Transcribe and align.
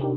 Well, 0.00 0.10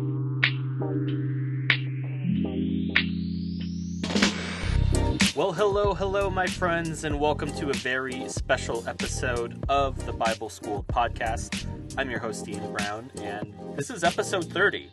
hello, 5.54 5.96
hello, 5.96 6.30
my 6.30 6.46
friends, 6.46 7.04
and 7.04 7.20
welcome 7.20 7.52
to 7.54 7.72
a 7.72 7.74
very 7.74 8.30
special 8.30 8.88
episode 8.88 9.64
of 9.70 10.06
the 10.06 10.14
Bible 10.14 10.50
Schooled 10.50 10.86
podcast. 10.86 11.66
I'm 11.98 12.12
your 12.12 12.20
host, 12.20 12.48
Ian 12.48 12.72
Brown, 12.72 13.10
and 13.24 13.56
this 13.76 13.90
is 13.90 14.04
episode 14.04 14.46
30. 14.46 14.88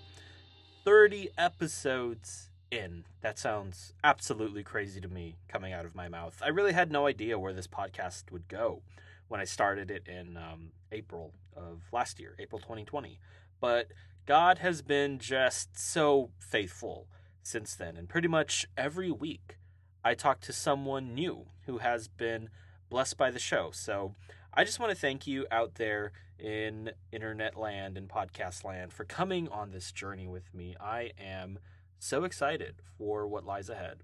30 0.87 1.31
episodes 1.37 2.49
in. 2.71 3.05
That 3.21 3.39
sounds 3.39 3.93
absolutely 4.03 4.63
crazy 4.63 5.03
to 5.03 5.09
me 5.09 5.37
coming 5.49 5.75
out 5.75 5.85
of 5.85 5.95
my 5.95 6.09
mouth. 6.09 6.41
I 6.43 6.49
really 6.49 6.73
had 6.73 6.91
no 6.91 7.07
idea 7.07 7.39
where 7.39 7.53
this 7.53 7.67
podcast 7.67 8.33
would 8.33 8.49
go 8.49 8.81
when 9.29 9.39
I 9.39 9.45
started 9.45 9.91
it 9.91 10.09
in 10.09 10.39
um, 10.39 10.71
April 10.91 11.35
of 11.55 11.83
last 11.93 12.19
year, 12.19 12.35
April 12.39 12.59
2020. 12.59 13.21
But 13.61 13.89
God 14.29 14.59
has 14.59 14.83
been 14.83 15.19
just 15.19 15.79
so 15.79 16.33
faithful 16.39 17.09
since 17.43 17.75
then, 17.75 17.97
and 17.97 18.11
pretty 18.11 18.29
much 18.29 18.67
every 18.77 19.11
week 19.11 19.57
I 20.05 20.13
talk 20.13 20.41
to 20.41 20.53
someone 20.53 21.15
new 21.15 21.47
who 21.65 21.79
has 21.79 22.09
been 22.09 22.51
blessed 22.91 23.17
by 23.17 23.31
the 23.31 23.39
show. 23.39 23.71
So 23.73 24.17
I 24.53 24.65
just 24.65 24.79
want 24.79 24.93
to 24.93 25.01
thank 25.01 25.27
you 25.27 25.47
out 25.51 25.77
there 25.77 26.13
in 26.39 26.91
internet 27.11 27.57
land 27.57 27.97
and 27.97 28.07
podcast 28.07 28.65
land 28.65 28.93
for 28.93 29.07
coming 29.07 29.49
on 29.49 29.71
this 29.71 29.93
journey 29.93 30.27
with 30.29 30.53
me. 30.53 30.77
I 30.79 31.13
am 31.19 31.59
so 31.99 32.25
excited 32.25 32.83
for 32.99 33.27
what 33.27 33.47
lies 33.47 33.71
ahead. 33.71 34.03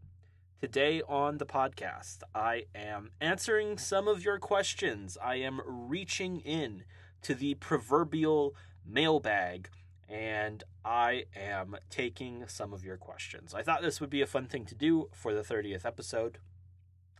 Today 0.58 1.02
on 1.06 1.36
the 1.36 1.44
podcast, 1.44 2.22
I 2.34 2.64
am 2.74 3.10
answering 3.20 3.76
some 3.76 4.08
of 4.08 4.24
your 4.24 4.38
questions. 4.38 5.18
I 5.22 5.34
am 5.34 5.60
reaching 5.66 6.40
in 6.40 6.84
to 7.20 7.34
the 7.34 7.56
proverbial 7.56 8.54
mailbag 8.86 9.68
and 10.08 10.62
I 10.84 11.24
am 11.34 11.76
taking 11.90 12.44
some 12.46 12.72
of 12.72 12.84
your 12.84 12.96
questions. 12.96 13.54
I 13.54 13.62
thought 13.62 13.82
this 13.82 14.00
would 14.00 14.10
be 14.10 14.22
a 14.22 14.26
fun 14.26 14.46
thing 14.46 14.64
to 14.66 14.74
do 14.74 15.08
for 15.12 15.34
the 15.34 15.42
30th 15.42 15.84
episode. 15.84 16.38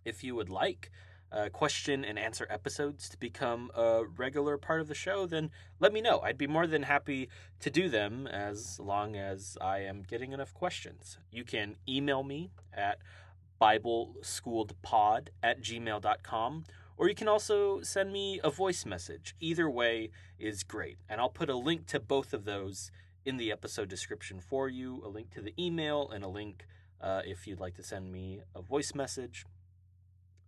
If 0.05 0.23
you 0.23 0.35
would 0.35 0.51
like 0.51 0.91
uh, 1.33 1.49
question 1.49 2.05
and 2.05 2.19
answer 2.19 2.47
episodes 2.49 3.09
to 3.09 3.19
become 3.19 3.71
a 3.75 4.05
regular 4.17 4.57
part 4.57 4.81
of 4.81 4.89
the 4.89 4.95
show, 4.95 5.27
then 5.27 5.51
let 5.81 5.93
me 5.93 6.01
know. 6.01 6.21
I'd 6.21 6.39
be 6.39 6.47
more 6.47 6.67
than 6.67 6.85
happy 6.85 7.29
to 7.61 7.71
do 7.71 7.89
them 7.89 8.27
as 8.27 8.79
long 8.79 9.17
as 9.17 9.59
I 9.61 9.79
am 9.81 10.03
getting 10.03 10.33
enough 10.33 10.55
questions. 10.55 11.19
You 11.31 11.45
can 11.45 11.77
email 11.89 12.23
me 12.23 12.51
at 12.73 12.99
BibleSchooledPod 13.61 15.29
at 15.43 15.63
gmail.com 15.63 16.65
or 16.97 17.09
you 17.09 17.15
can 17.15 17.29
also 17.29 17.81
send 17.83 18.13
me 18.13 18.41
a 18.43 18.51
voice 18.51 18.85
message. 18.85 19.35
Either 19.41 19.69
way 19.69 20.11
is 20.39 20.63
great. 20.63 20.99
And 21.09 21.21
I'll 21.21 21.29
put 21.29 21.51
a 21.51 21.57
link 21.57 21.87
to 21.87 22.01
both 22.01 22.33
of 22.33 22.45
those 22.45 22.91
in 23.25 23.37
the 23.37 23.51
episode 23.51 23.89
description 23.89 24.41
for 24.41 24.69
you 24.69 25.03
a 25.05 25.09
link 25.09 25.31
to 25.31 25.41
the 25.41 25.55
email 25.59 26.11
and 26.11 26.23
a 26.23 26.29
link 26.29 26.67
uh, 27.01 27.23
if 27.25 27.47
you'd 27.47 27.61
like 27.61 27.75
to 27.75 27.83
send 27.83 28.13
me 28.13 28.41
a 28.55 28.63
voice 28.63 28.95
message. 28.95 29.45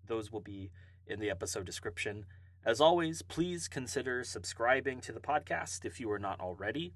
Those 0.07 0.31
will 0.31 0.41
be 0.41 0.71
in 1.07 1.21
the 1.21 1.31
episode 1.31 1.67
description. 1.67 2.27
As 2.65 2.81
always, 2.81 3.23
please 3.23 3.69
consider 3.69 4.25
subscribing 4.25 5.01
to 5.03 5.13
the 5.13 5.21
podcast 5.21 5.85
if 5.85 6.01
you 6.01 6.11
are 6.11 6.19
not 6.19 6.41
already. 6.41 6.93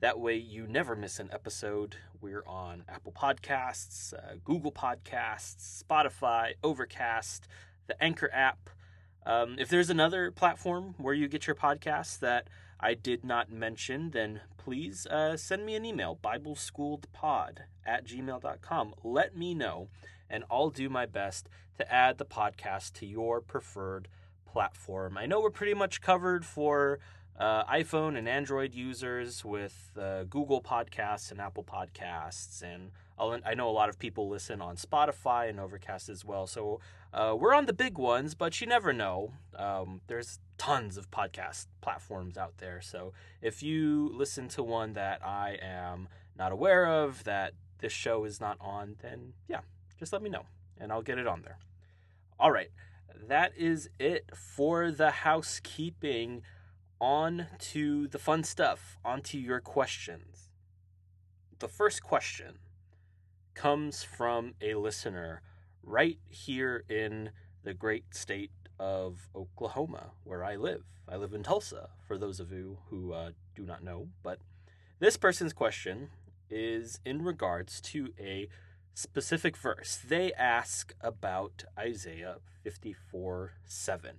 That 0.00 0.20
way, 0.20 0.36
you 0.36 0.66
never 0.66 0.94
miss 0.94 1.18
an 1.18 1.30
episode. 1.32 1.96
We're 2.20 2.44
on 2.46 2.84
Apple 2.88 3.12
Podcasts, 3.12 4.12
uh, 4.12 4.34
Google 4.44 4.72
Podcasts, 4.72 5.82
Spotify, 5.82 6.54
Overcast, 6.62 7.48
the 7.86 8.02
Anchor 8.02 8.30
app. 8.32 8.70
Um, 9.26 9.56
if 9.58 9.68
there's 9.68 9.90
another 9.90 10.30
platform 10.30 10.94
where 10.98 11.14
you 11.14 11.28
get 11.28 11.46
your 11.46 11.56
podcasts 11.56 12.18
that 12.18 12.48
I 12.78 12.94
did 12.94 13.24
not 13.24 13.50
mention, 13.50 14.10
then 14.10 14.42
please 14.58 15.06
uh, 15.06 15.36
send 15.36 15.64
me 15.64 15.74
an 15.74 15.84
email, 15.84 16.18
BibleSchooledPod 16.22 17.58
at 17.86 18.06
gmail.com. 18.06 18.94
Let 19.02 19.36
me 19.36 19.54
know, 19.54 19.88
and 20.28 20.44
I'll 20.50 20.70
do 20.70 20.88
my 20.88 21.06
best 21.06 21.48
to 21.78 21.92
add 21.92 22.18
the 22.18 22.26
podcast 22.26 22.92
to 22.94 23.06
your 23.06 23.40
preferred 23.40 24.08
platform. 24.46 25.16
I 25.16 25.26
know 25.26 25.40
we're 25.40 25.50
pretty 25.50 25.74
much 25.74 26.00
covered 26.00 26.44
for 26.44 26.98
uh, 27.38 27.64
iPhone 27.64 28.16
and 28.16 28.28
Android 28.28 28.74
users 28.74 29.44
with 29.44 29.90
uh, 30.00 30.24
Google 30.24 30.62
Podcasts 30.62 31.30
and 31.30 31.40
Apple 31.40 31.64
Podcasts, 31.64 32.62
and 32.62 32.90
I'll, 33.18 33.38
i 33.44 33.54
know 33.54 33.68
a 33.68 33.72
lot 33.72 33.88
of 33.88 33.98
people 33.98 34.28
listen 34.28 34.60
on 34.60 34.76
Spotify 34.76 35.48
and 35.48 35.60
Overcast 35.60 36.08
as 36.08 36.24
well. 36.24 36.46
So 36.46 36.80
uh, 37.12 37.36
we're 37.38 37.54
on 37.54 37.66
the 37.66 37.72
big 37.72 37.96
ones, 37.98 38.34
but 38.34 38.60
you 38.60 38.66
never 38.66 38.92
know. 38.92 39.32
Um, 39.56 40.00
there's 40.06 40.40
tons 40.58 40.96
of 40.96 41.10
podcast 41.10 41.66
platforms 41.80 42.36
out 42.36 42.58
there. 42.58 42.80
So 42.80 43.12
if 43.40 43.62
you 43.62 44.10
listen 44.12 44.48
to 44.48 44.62
one 44.62 44.94
that 44.94 45.24
I 45.24 45.58
am 45.62 46.08
not 46.36 46.52
aware 46.52 46.86
of, 46.86 47.24
that 47.24 47.52
this 47.78 47.92
show 47.92 48.24
is 48.24 48.40
not 48.40 48.56
on, 48.60 48.96
then 49.00 49.34
yeah, 49.48 49.60
just 49.98 50.12
let 50.12 50.22
me 50.22 50.30
know, 50.30 50.46
and 50.78 50.90
I'll 50.90 51.02
get 51.02 51.18
it 51.18 51.26
on 51.26 51.42
there. 51.42 51.58
All 52.38 52.50
right, 52.50 52.70
that 53.28 53.52
is 53.56 53.88
it 53.98 54.30
for 54.34 54.90
the 54.90 55.10
housekeeping 55.10 56.42
on 57.00 57.46
to 57.58 58.08
the 58.08 58.18
fun 58.18 58.42
stuff, 58.42 58.98
on 59.04 59.20
to 59.22 59.38
your 59.38 59.60
questions. 59.60 60.50
The 61.58 61.68
first 61.68 62.02
question 62.02 62.58
comes 63.54 64.02
from 64.02 64.54
a 64.60 64.74
listener 64.74 65.42
right 65.82 66.18
here 66.28 66.84
in 66.88 67.30
the 67.62 67.74
great 67.74 68.14
state 68.14 68.50
of 68.78 69.28
Oklahoma, 69.34 70.10
where 70.24 70.44
I 70.44 70.56
live. 70.56 70.84
I 71.08 71.16
live 71.16 71.34
in 71.34 71.42
Tulsa, 71.42 71.90
for 72.06 72.18
those 72.18 72.40
of 72.40 72.52
you 72.52 72.78
who 72.88 73.12
uh, 73.12 73.30
do 73.54 73.64
not 73.64 73.82
know. 73.82 74.08
But 74.22 74.38
this 74.98 75.16
person's 75.16 75.52
question 75.52 76.10
is 76.50 77.00
in 77.04 77.22
regards 77.22 77.80
to 77.80 78.12
a 78.18 78.48
specific 78.94 79.56
verse. 79.56 79.98
They 80.06 80.32
ask 80.32 80.94
about 81.00 81.64
Isaiah 81.78 82.36
54 82.62 83.54
7. 83.64 84.10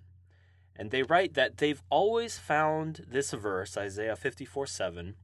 And 0.77 0.91
they 0.91 1.03
write 1.03 1.33
that 1.35 1.57
they've 1.57 1.81
always 1.89 2.37
found 2.37 3.05
this 3.09 3.31
verse, 3.31 3.77
Isaiah 3.77 4.15
54 4.15 4.67
7, 4.67 5.15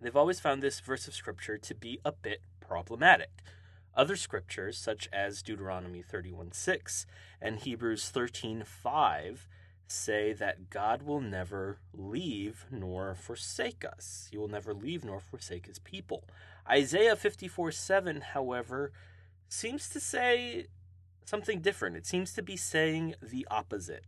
they've 0.00 0.16
always 0.16 0.40
found 0.40 0.62
this 0.62 0.80
verse 0.80 1.08
of 1.08 1.14
scripture 1.14 1.56
to 1.56 1.74
be 1.74 1.98
a 2.04 2.12
bit 2.12 2.42
problematic. 2.66 3.30
Other 3.94 4.16
scriptures, 4.16 4.76
such 4.76 5.08
as 5.12 5.42
Deuteronomy 5.42 6.02
31 6.02 6.52
6 6.52 7.06
and 7.40 7.58
Hebrews 7.58 8.10
13 8.10 8.62
5, 8.64 9.48
say 9.86 10.32
that 10.32 10.68
God 10.68 11.02
will 11.02 11.20
never 11.20 11.78
leave 11.94 12.66
nor 12.70 13.14
forsake 13.14 13.84
us. 13.84 14.28
He 14.30 14.36
will 14.36 14.48
never 14.48 14.74
leave 14.74 15.04
nor 15.04 15.20
forsake 15.20 15.66
his 15.66 15.78
people. 15.78 16.24
Isaiah 16.68 17.16
54 17.16 17.72
7, 17.72 18.20
however, 18.32 18.92
seems 19.48 19.88
to 19.90 20.00
say 20.00 20.66
something 21.24 21.60
different. 21.60 21.96
It 21.96 22.06
seems 22.06 22.32
to 22.34 22.42
be 22.42 22.56
saying 22.56 23.14
the 23.22 23.46
opposite. 23.50 24.04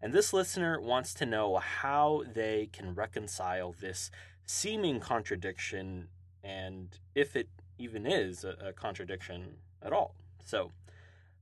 And 0.00 0.12
this 0.12 0.32
listener 0.32 0.80
wants 0.80 1.14
to 1.14 1.26
know 1.26 1.56
how 1.58 2.24
they 2.30 2.68
can 2.72 2.94
reconcile 2.94 3.72
this 3.72 4.10
seeming 4.44 4.98
contradiction 4.98 6.08
and 6.42 6.98
if 7.14 7.36
it 7.36 7.48
even 7.82 8.06
is 8.06 8.44
a, 8.44 8.68
a 8.68 8.72
contradiction 8.72 9.56
at 9.82 9.92
all. 9.92 10.14
So 10.44 10.70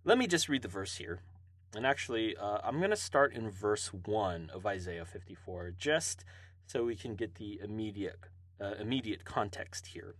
let 0.05 0.19
me 0.19 0.27
just 0.27 0.49
read 0.49 0.63
the 0.63 0.69
verse 0.69 0.97
here. 0.97 1.21
And 1.75 1.87
actually, 1.87 2.37
uh, 2.37 2.59
I'm 2.65 2.79
going 2.79 2.91
to 2.91 2.97
start 2.97 3.33
in 3.33 3.51
verse 3.51 3.93
1 3.93 4.51
of 4.53 4.67
Isaiah 4.67 5.05
54 5.05 5.75
just 5.79 6.25
so 6.67 6.85
we 6.85 6.97
can 6.97 7.15
get 7.15 7.37
the 7.37 7.61
immediate, 7.63 8.19
uh, 8.61 8.75
immediate 8.81 9.25
context 9.25 9.89
here. 9.89 10.15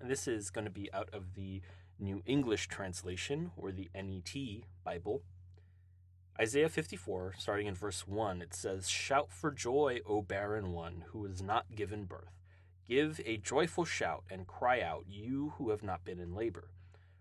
And 0.00 0.10
this 0.10 0.26
is 0.26 0.50
going 0.50 0.64
to 0.64 0.70
be 0.70 0.92
out 0.92 1.08
of 1.12 1.34
the 1.34 1.60
New 1.98 2.22
English 2.24 2.68
Translation 2.68 3.52
or 3.56 3.70
the 3.70 3.90
NET 3.94 4.64
Bible. 4.82 5.22
Isaiah 6.40 6.70
54, 6.70 7.34
starting 7.38 7.66
in 7.66 7.74
verse 7.74 8.08
1, 8.08 8.40
it 8.40 8.54
says, 8.54 8.88
Shout 8.88 9.30
for 9.30 9.50
joy, 9.50 10.00
O 10.06 10.22
barren 10.22 10.72
one 10.72 11.04
who 11.08 11.26
has 11.26 11.42
not 11.42 11.74
given 11.76 12.04
birth. 12.04 12.39
Give 12.90 13.20
a 13.24 13.36
joyful 13.36 13.84
shout 13.84 14.24
and 14.28 14.48
cry 14.48 14.80
out, 14.80 15.04
you 15.08 15.52
who 15.58 15.70
have 15.70 15.84
not 15.84 16.04
been 16.04 16.18
in 16.18 16.34
labor. 16.34 16.72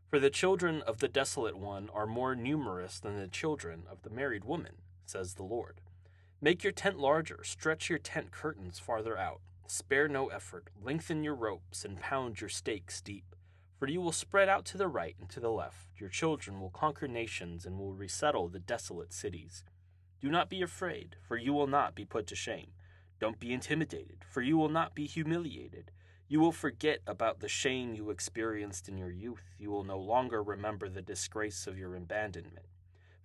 For 0.10 0.19
the 0.19 0.31
children 0.31 0.81
of 0.81 0.98
the 0.98 1.07
desolate 1.07 1.60
one 1.60 1.89
are 1.94 2.07
more 2.07 2.36
numerous 2.36 3.00
than 3.00 3.19
the 3.19 3.27
children 3.27 3.83
of 3.88 4.01
the 4.01 4.10
married 4.10 4.45
woman, 4.45 4.77
says 5.06 5.36
the 5.36 5.44
Lord. 5.44 5.81
Make 6.42 6.63
your 6.63 6.74
tent 6.74 6.98
larger, 6.98 7.42
stretch 7.44 7.88
your 7.88 8.00
tent 8.00 8.31
curtains 8.31 8.80
farther 8.80 9.16
out. 9.16 9.42
Spare 9.68 10.07
no 10.07 10.30
effort, 10.30 10.71
lengthen 10.83 11.24
your 11.24 11.36
ropes, 11.36 11.86
and 11.86 12.00
pound 12.00 12.42
your 12.42 12.50
stakes 12.50 13.00
deep. 13.00 13.36
For 13.77 13.88
you 13.88 14.01
will 14.01 14.12
spread 14.12 14.50
out 14.50 14.65
to 14.65 14.77
the 14.80 14.88
right 14.88 15.15
and 15.19 15.30
to 15.30 15.39
the 15.39 15.51
left. 15.51 15.86
Your 15.98 16.10
children 16.10 16.60
will 16.60 16.72
conquer 16.72 17.07
nations 17.07 17.68
and 17.68 17.77
will 17.77 17.94
resettle 17.94 18.48
the 18.48 18.57
desolate 18.57 19.13
cities. 19.13 19.63
Do 20.19 20.31
not 20.31 20.50
be 20.50 20.63
afraid, 20.63 21.18
for 21.27 21.38
you 21.38 21.54
will 21.54 21.68
not 21.68 21.94
be 21.94 22.06
put 22.06 22.25
to 22.25 22.36
shame. 22.36 22.72
Don't 23.19 23.39
be 23.39 23.54
intimidated, 23.54 24.24
for 24.30 24.42
you 24.42 24.57
will 24.57 24.69
not 24.69 24.95
be 24.95 25.06
humiliated. 25.06 25.92
You 26.30 26.39
will 26.39 26.54
forget 26.54 27.00
about 27.06 27.39
the 27.39 27.50
shame 27.50 27.94
you 27.94 28.12
experienced 28.12 28.88
in 28.88 28.98
your 28.98 29.12
youth. 29.12 29.56
You 29.57 29.71
will 29.71 29.83
no 29.83 29.98
longer 29.98 30.42
remember 30.42 30.88
the 30.88 31.01
disgrace 31.01 31.68
of 31.68 31.77
your 31.77 31.95
abandonment. 31.95 32.68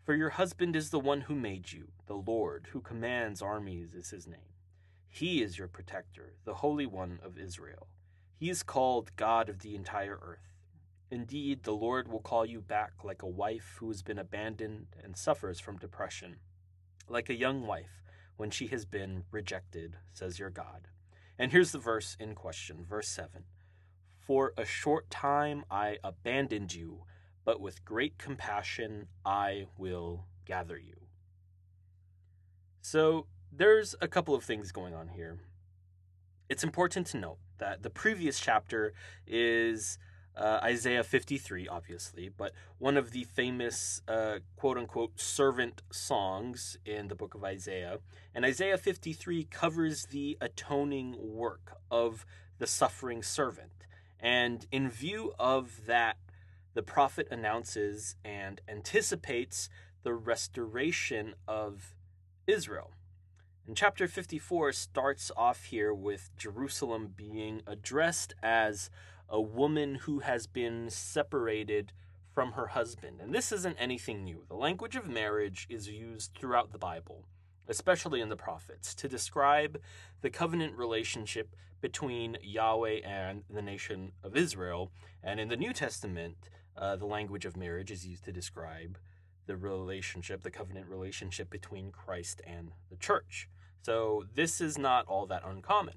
For 0.02 0.14
your 0.14 0.30
husband 0.30 0.74
is 0.74 0.90
the 0.90 0.98
one 0.98 1.22
who 1.22 1.34
made 1.34 1.70
you, 1.70 1.88
the 2.06 2.16
Lord, 2.16 2.68
who 2.72 2.80
commands 2.80 3.40
armies 3.40 3.94
is 3.94 4.10
his 4.10 4.26
name. 4.26 4.54
He 5.08 5.42
is 5.42 5.58
your 5.58 5.68
protector, 5.68 6.34
the 6.44 6.54
Holy 6.54 6.86
One 6.86 7.20
of 7.22 7.38
Israel. 7.38 7.86
He 8.36 8.50
is 8.50 8.62
called 8.62 9.14
God 9.16 9.48
of 9.48 9.60
the 9.60 9.76
entire 9.76 10.18
earth. 10.20 10.54
Indeed, 11.10 11.62
the 11.62 11.72
Lord 11.72 12.08
will 12.08 12.20
call 12.20 12.44
you 12.44 12.60
back 12.60 13.04
like 13.04 13.22
a 13.22 13.28
wife 13.28 13.76
who 13.78 13.88
has 13.88 14.02
been 14.02 14.18
abandoned 14.18 14.88
and 15.02 15.16
suffers 15.16 15.60
from 15.60 15.78
depression, 15.78 16.36
like 17.08 17.30
a 17.30 17.34
young 17.34 17.66
wife 17.66 18.03
when 18.36 18.50
she 18.50 18.66
has 18.68 18.84
been 18.84 19.24
rejected, 19.30 19.96
says 20.12 20.38
your 20.38 20.50
God. 20.50 20.88
And 21.38 21.52
here's 21.52 21.72
the 21.72 21.78
verse 21.78 22.16
in 22.18 22.34
question, 22.34 22.84
verse 22.88 23.08
7 23.08 23.44
For 24.18 24.52
a 24.56 24.64
short 24.64 25.10
time 25.10 25.64
I 25.70 25.98
abandoned 26.04 26.74
you, 26.74 27.04
but 27.44 27.60
with 27.60 27.84
great 27.84 28.18
compassion 28.18 29.08
I 29.24 29.66
will 29.76 30.26
gather 30.44 30.78
you. 30.78 30.94
So 32.80 33.26
there's 33.50 33.94
a 34.00 34.08
couple 34.08 34.34
of 34.34 34.44
things 34.44 34.72
going 34.72 34.94
on 34.94 35.08
here. 35.08 35.38
It's 36.48 36.64
important 36.64 37.06
to 37.08 37.18
note 37.18 37.38
that 37.58 37.82
the 37.82 37.90
previous 37.90 38.38
chapter 38.38 38.92
is 39.26 39.98
uh, 40.36 40.60
Isaiah 40.62 41.04
53, 41.04 41.68
obviously, 41.68 42.28
but 42.28 42.52
one 42.78 42.96
of 42.96 43.12
the 43.12 43.24
famous 43.24 44.02
uh, 44.08 44.38
quote 44.56 44.76
unquote 44.76 45.20
servant 45.20 45.82
songs 45.90 46.76
in 46.84 47.08
the 47.08 47.14
book 47.14 47.34
of 47.34 47.44
Isaiah. 47.44 47.98
And 48.34 48.44
Isaiah 48.44 48.78
53 48.78 49.44
covers 49.44 50.06
the 50.06 50.36
atoning 50.40 51.16
work 51.18 51.78
of 51.90 52.26
the 52.58 52.66
suffering 52.66 53.22
servant. 53.22 53.86
And 54.18 54.66
in 54.72 54.90
view 54.90 55.34
of 55.38 55.86
that, 55.86 56.16
the 56.74 56.82
prophet 56.82 57.28
announces 57.30 58.16
and 58.24 58.60
anticipates 58.68 59.68
the 60.02 60.14
restoration 60.14 61.34
of 61.46 61.94
Israel. 62.46 62.90
And 63.66 63.76
chapter 63.76 64.06
54 64.06 64.72
starts 64.72 65.30
off 65.36 65.64
here 65.64 65.94
with 65.94 66.30
Jerusalem 66.36 67.14
being 67.16 67.62
addressed 67.66 68.34
as 68.42 68.90
a 69.28 69.40
woman 69.40 69.96
who 69.96 70.20
has 70.20 70.46
been 70.46 70.88
separated 70.90 71.92
from 72.32 72.52
her 72.52 72.68
husband. 72.68 73.20
And 73.20 73.34
this 73.34 73.52
isn't 73.52 73.76
anything 73.78 74.24
new. 74.24 74.44
The 74.48 74.56
language 74.56 74.96
of 74.96 75.08
marriage 75.08 75.66
is 75.70 75.88
used 75.88 76.32
throughout 76.38 76.72
the 76.72 76.78
Bible, 76.78 77.24
especially 77.68 78.20
in 78.20 78.28
the 78.28 78.36
prophets, 78.36 78.94
to 78.96 79.08
describe 79.08 79.80
the 80.20 80.30
covenant 80.30 80.76
relationship 80.76 81.54
between 81.80 82.36
Yahweh 82.42 83.00
and 83.04 83.44
the 83.48 83.62
nation 83.62 84.12
of 84.22 84.36
Israel. 84.36 84.90
And 85.22 85.38
in 85.38 85.48
the 85.48 85.56
New 85.56 85.72
Testament, 85.72 86.36
uh, 86.76 86.96
the 86.96 87.06
language 87.06 87.44
of 87.44 87.56
marriage 87.56 87.90
is 87.90 88.06
used 88.06 88.24
to 88.24 88.32
describe 88.32 88.98
the 89.46 89.56
relationship, 89.56 90.42
the 90.42 90.50
covenant 90.50 90.88
relationship 90.88 91.50
between 91.50 91.92
Christ 91.92 92.40
and 92.46 92.72
the 92.90 92.96
church. 92.96 93.48
So 93.82 94.24
this 94.34 94.60
is 94.60 94.78
not 94.78 95.06
all 95.06 95.26
that 95.26 95.42
uncommon. 95.44 95.96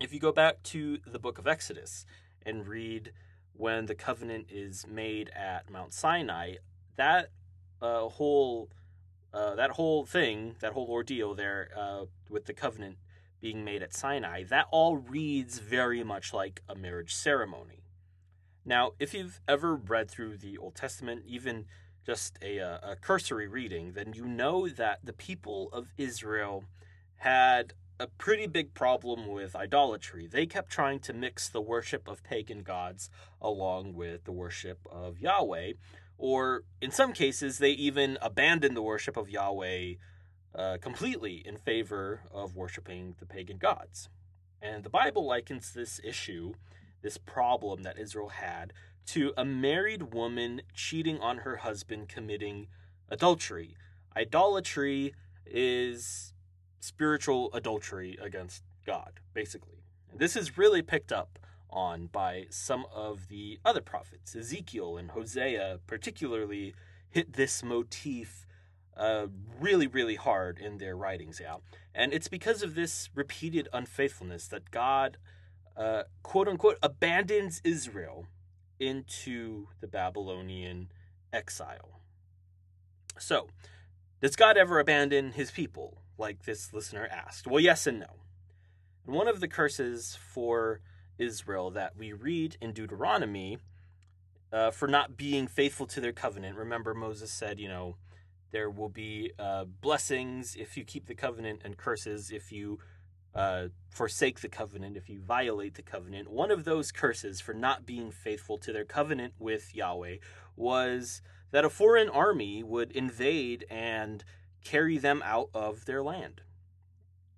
If 0.00 0.12
you 0.12 0.20
go 0.20 0.32
back 0.32 0.62
to 0.64 0.98
the 1.06 1.18
book 1.18 1.38
of 1.38 1.46
Exodus 1.46 2.06
and 2.44 2.66
read 2.66 3.12
when 3.54 3.86
the 3.86 3.94
covenant 3.94 4.46
is 4.50 4.86
made 4.86 5.30
at 5.30 5.70
Mount 5.70 5.92
Sinai, 5.92 6.54
that 6.96 7.30
uh, 7.80 8.08
whole 8.08 8.70
uh, 9.32 9.54
that 9.54 9.70
whole 9.70 10.04
thing, 10.04 10.56
that 10.60 10.72
whole 10.72 10.88
ordeal 10.90 11.34
there 11.34 11.70
uh, 11.76 12.04
with 12.28 12.46
the 12.46 12.52
covenant 12.52 12.98
being 13.40 13.64
made 13.64 13.82
at 13.82 13.94
Sinai, 13.94 14.44
that 14.44 14.66
all 14.70 14.96
reads 14.96 15.58
very 15.58 16.04
much 16.04 16.34
like 16.34 16.62
a 16.68 16.74
marriage 16.74 17.14
ceremony. 17.14 17.82
Now, 18.64 18.92
if 18.98 19.14
you've 19.14 19.40
ever 19.48 19.74
read 19.74 20.10
through 20.10 20.36
the 20.36 20.58
Old 20.58 20.74
Testament, 20.74 21.24
even 21.26 21.64
just 22.04 22.38
a, 22.42 22.60
uh, 22.60 22.92
a 22.92 22.96
cursory 22.96 23.48
reading, 23.48 23.92
then 23.92 24.12
you 24.12 24.26
know 24.26 24.68
that 24.68 25.00
the 25.02 25.12
people 25.12 25.68
of 25.72 25.88
Israel 25.96 26.64
had 27.16 27.72
a 27.98 28.06
pretty 28.06 28.46
big 28.46 28.74
problem 28.74 29.28
with 29.28 29.54
idolatry. 29.54 30.26
They 30.26 30.46
kept 30.46 30.70
trying 30.70 31.00
to 31.00 31.12
mix 31.12 31.48
the 31.48 31.60
worship 31.60 32.08
of 32.08 32.22
pagan 32.22 32.62
gods 32.62 33.10
along 33.40 33.94
with 33.94 34.24
the 34.24 34.32
worship 34.32 34.78
of 34.90 35.18
Yahweh, 35.18 35.72
or 36.18 36.64
in 36.80 36.90
some 36.90 37.12
cases, 37.12 37.58
they 37.58 37.70
even 37.70 38.18
abandoned 38.22 38.76
the 38.76 38.82
worship 38.82 39.16
of 39.16 39.28
Yahweh 39.28 39.94
uh, 40.54 40.76
completely 40.80 41.42
in 41.44 41.56
favor 41.56 42.20
of 42.30 42.54
worshiping 42.54 43.16
the 43.18 43.26
pagan 43.26 43.56
gods. 43.58 44.08
And 44.60 44.84
the 44.84 44.90
Bible 44.90 45.26
likens 45.26 45.72
this 45.72 46.00
issue, 46.04 46.54
this 47.02 47.18
problem 47.18 47.82
that 47.82 47.98
Israel 47.98 48.28
had, 48.28 48.72
to 49.06 49.32
a 49.36 49.44
married 49.44 50.14
woman 50.14 50.62
cheating 50.74 51.18
on 51.18 51.38
her 51.38 51.56
husband 51.56 52.08
committing 52.08 52.68
adultery. 53.08 53.76
Idolatry 54.16 55.14
is 55.44 56.31
spiritual 56.82 57.48
adultery 57.54 58.18
against 58.20 58.64
God, 58.84 59.20
basically. 59.32 59.84
This 60.14 60.34
is 60.34 60.58
really 60.58 60.82
picked 60.82 61.12
up 61.12 61.38
on 61.70 62.08
by 62.08 62.46
some 62.50 62.84
of 62.92 63.28
the 63.28 63.60
other 63.64 63.80
prophets. 63.80 64.34
Ezekiel 64.34 64.96
and 64.96 65.12
Hosea, 65.12 65.78
particularly, 65.86 66.74
hit 67.08 67.34
this 67.34 67.62
motif 67.62 68.46
uh, 68.96 69.26
really, 69.60 69.86
really 69.86 70.16
hard 70.16 70.58
in 70.58 70.78
their 70.78 70.96
writings 70.96 71.40
out. 71.40 71.62
And 71.94 72.12
it's 72.12 72.28
because 72.28 72.62
of 72.62 72.74
this 72.74 73.08
repeated 73.14 73.68
unfaithfulness 73.72 74.48
that 74.48 74.70
God, 74.72 75.18
uh, 75.76 76.02
quote 76.24 76.48
unquote, 76.48 76.78
abandons 76.82 77.60
Israel 77.64 78.26
into 78.80 79.68
the 79.80 79.86
Babylonian 79.86 80.90
exile. 81.32 82.00
So, 83.18 83.46
does 84.20 84.34
God 84.36 84.56
ever 84.56 84.80
abandon 84.80 85.32
his 85.32 85.50
people, 85.50 86.01
like 86.22 86.44
this 86.44 86.72
listener 86.72 87.06
asked? 87.10 87.46
Well, 87.46 87.60
yes 87.60 87.86
and 87.86 88.00
no. 88.00 88.06
One 89.04 89.28
of 89.28 89.40
the 89.40 89.48
curses 89.48 90.16
for 90.32 90.80
Israel 91.18 91.70
that 91.72 91.96
we 91.96 92.12
read 92.12 92.56
in 92.60 92.72
Deuteronomy 92.72 93.58
uh, 94.52 94.70
for 94.70 94.86
not 94.88 95.16
being 95.16 95.46
faithful 95.48 95.86
to 95.88 96.00
their 96.00 96.12
covenant, 96.12 96.56
remember 96.56 96.94
Moses 96.94 97.30
said, 97.32 97.58
you 97.58 97.68
know, 97.68 97.96
there 98.52 98.70
will 98.70 98.88
be 98.88 99.32
uh, 99.38 99.64
blessings 99.64 100.54
if 100.54 100.76
you 100.76 100.84
keep 100.84 101.06
the 101.06 101.14
covenant 101.14 101.62
and 101.64 101.76
curses 101.76 102.30
if 102.30 102.52
you 102.52 102.78
uh, 103.34 103.68
forsake 103.90 104.40
the 104.40 104.48
covenant, 104.48 104.96
if 104.96 105.08
you 105.08 105.20
violate 105.20 105.74
the 105.74 105.82
covenant. 105.82 106.30
One 106.30 106.50
of 106.50 106.64
those 106.64 106.92
curses 106.92 107.40
for 107.40 107.54
not 107.54 107.84
being 107.84 108.10
faithful 108.12 108.58
to 108.58 108.72
their 108.72 108.84
covenant 108.84 109.34
with 109.38 109.74
Yahweh 109.74 110.16
was 110.54 111.22
that 111.50 111.64
a 111.64 111.70
foreign 111.70 112.08
army 112.08 112.62
would 112.62 112.92
invade 112.92 113.66
and 113.70 114.22
carry 114.64 114.98
them 114.98 115.22
out 115.24 115.50
of 115.54 115.84
their 115.84 116.02
land. 116.02 116.42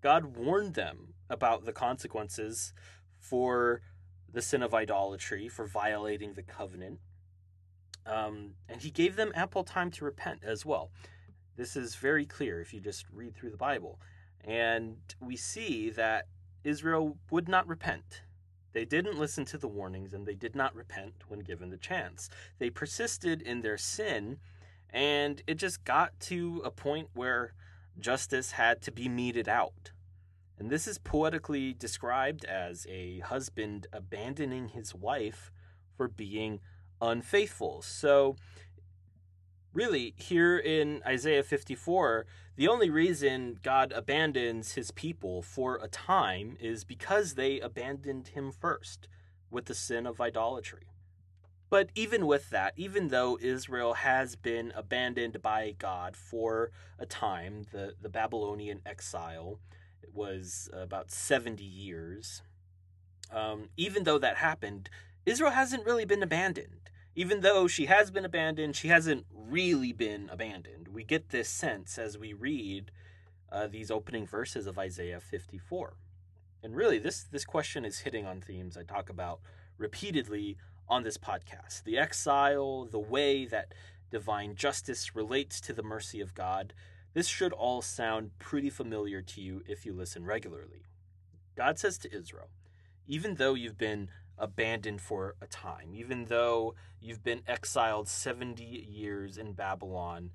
God 0.00 0.36
warned 0.36 0.74
them 0.74 1.14
about 1.30 1.64
the 1.64 1.72
consequences 1.72 2.72
for 3.18 3.80
the 4.32 4.42
sin 4.42 4.62
of 4.62 4.74
idolatry, 4.74 5.48
for 5.48 5.66
violating 5.66 6.34
the 6.34 6.43
covenant. 6.43 7.00
Um, 8.06 8.54
and 8.69 8.82
he 8.82 8.90
gave 8.90 9.16
them 9.16 9.32
ample 9.34 9.64
time 9.64 9.90
to 9.93 10.04
repent 10.04 10.40
as 10.44 10.66
well. 10.66 10.90
This 11.56 11.76
is 11.76 11.94
very 11.94 12.26
clear 12.26 12.60
if 12.60 12.74
you 12.74 12.81
just 12.81 13.06
read 13.12 13.34
through 13.34 13.50
the 13.50 13.56
Bible. 13.56 14.00
And 14.43 14.96
we 15.20 15.36
see 15.36 15.88
that 15.90 16.26
Israel 16.64 17.16
would 17.31 17.48
not 17.48 17.66
repent. 17.66 18.22
They 18.72 18.84
didn't 18.84 19.19
listen 19.19 19.44
to 19.46 19.58
the 19.58 19.69
warnings 19.69 20.12
and 20.12 20.26
they 20.26 20.34
did 20.34 20.56
not 20.56 20.74
repent 20.74 21.14
when 21.28 21.40
given 21.40 21.70
the 21.70 21.78
chance. 21.78 22.28
They 22.58 22.70
persisted 22.70 23.40
in 23.40 23.62
their 23.62 23.78
sin, 23.78 24.38
and 24.94 25.43
it 25.48 25.56
just 25.56 25.84
got 25.84 26.19
to 26.20 26.63
a 26.65 26.70
point 26.70 27.08
where 27.15 27.53
justice 27.98 28.53
had 28.53 28.81
to 28.82 28.93
be 28.93 29.08
meted 29.08 29.48
out. 29.48 29.91
And 30.56 30.70
this 30.70 30.86
is 30.86 30.98
poetically 30.98 31.74
described 31.74 32.44
as 32.44 32.86
a 32.89 33.19
husband 33.19 33.89
abandoning 33.93 34.69
his 34.69 34.94
wife 34.94 35.51
for 35.96 36.06
being 36.06 36.60
unfaithful. 37.03 37.82
So 37.82 38.36
really, 39.72 40.15
here 40.17 40.56
in 40.56 41.03
Isaiah 41.05 41.43
54, 41.43 42.24
the 42.55 42.69
only 42.69 42.89
reason 42.89 43.58
God 43.65 43.91
abandons 43.91 44.74
his 44.74 44.93
people 44.93 45.43
for 45.43 45.81
a 45.82 45.89
time 45.89 46.56
is 46.60 46.84
because 46.84 47.34
they 47.34 47.58
abandoned 47.58 48.29
him 48.29 48.53
first 48.53 49.08
with 49.51 49.65
the 49.65 49.74
sin 49.74 50.06
of 50.06 50.20
idolatry. 50.20 50.94
But 51.74 51.90
even 51.96 52.28
with 52.28 52.50
that, 52.50 52.74
even 52.76 53.08
though 53.08 53.36
Israel 53.43 53.94
has 53.94 54.36
been 54.36 54.72
abandoned 54.76 55.43
by 55.43 55.74
God 55.76 56.16
for 56.16 56.70
a 57.00 57.04
time, 57.04 57.66
the, 57.72 57.94
the 58.00 58.08
Babylonian 58.08 58.81
exile 58.86 59.58
was 60.12 60.70
about 60.72 61.10
70 61.10 61.64
years, 61.64 62.43
um, 63.32 63.70
even 63.76 64.04
though 64.04 64.19
that 64.19 64.36
happened, 64.36 64.88
Israel 65.26 65.50
hasn't 65.50 65.84
really 65.84 66.04
been 66.04 66.22
abandoned 66.22 66.90
even 67.16 67.40
though 67.40 67.66
she 67.66 67.86
has 67.86 68.12
been 68.12 68.24
abandoned, 68.24 68.76
she 68.76 68.88
hasn't 68.88 69.26
really 69.32 69.93
been 69.93 70.28
abandoned. 70.31 70.86
We 70.88 71.02
get 71.02 71.31
this 71.31 71.48
sense 71.48 71.98
as 71.98 72.16
we 72.16 72.32
read 72.32 72.93
uh, 73.50 73.66
these 73.66 73.90
opening 73.90 74.26
verses 74.28 74.69
of 74.69 74.78
Isaiah 74.78 75.20
54. 75.20 75.94
And 76.62 76.76
really, 76.76 76.98
this, 76.98 77.24
this 77.24 77.44
question 77.44 77.84
is 77.84 78.00
hitting 78.00 78.26
on 78.26 78.40
themes 78.40 78.76
I 78.76 78.84
talk 78.84 79.10
about 79.10 79.40
repeatedly 79.78 80.56
on 80.88 81.03
this 81.03 81.19
podcast 81.19 81.82
the 81.84 81.98
exile, 81.98 82.84
the 82.84 82.98
way 82.98 83.44
that 83.46 83.72
divine 84.10 84.55
justice 84.55 85.14
relates 85.14 85.60
to 85.60 85.72
the 85.72 85.82
mercy 85.82 86.20
of 86.20 86.34
God, 86.34 86.72
This 87.14 87.29
should 87.29 87.53
all 87.53 87.81
sound 87.81 88.36
pretty 88.41 88.70
familiar 88.70 89.22
to 89.22 89.41
you 89.41 89.62
if 89.67 89.86
you 89.86 89.93
listen 89.93 90.24
regularly. 90.24 90.82
God 91.56 91.79
says 91.79 91.96
to 91.98 92.12
Israel, 92.12 92.50
even 93.06 93.36
though 93.36 93.55
you've 93.55 93.79
been 93.79 94.10
abandoned 94.36 95.00
for 95.00 95.36
a 95.41 95.46
time, 95.46 95.94
even 95.94 96.24
though 96.24 96.74
you've 97.00 97.22
been 97.22 97.43
exiled 97.46 98.08
70 98.08 98.64
years 98.64 99.38
in 99.38 99.53
Babylon 99.53 100.31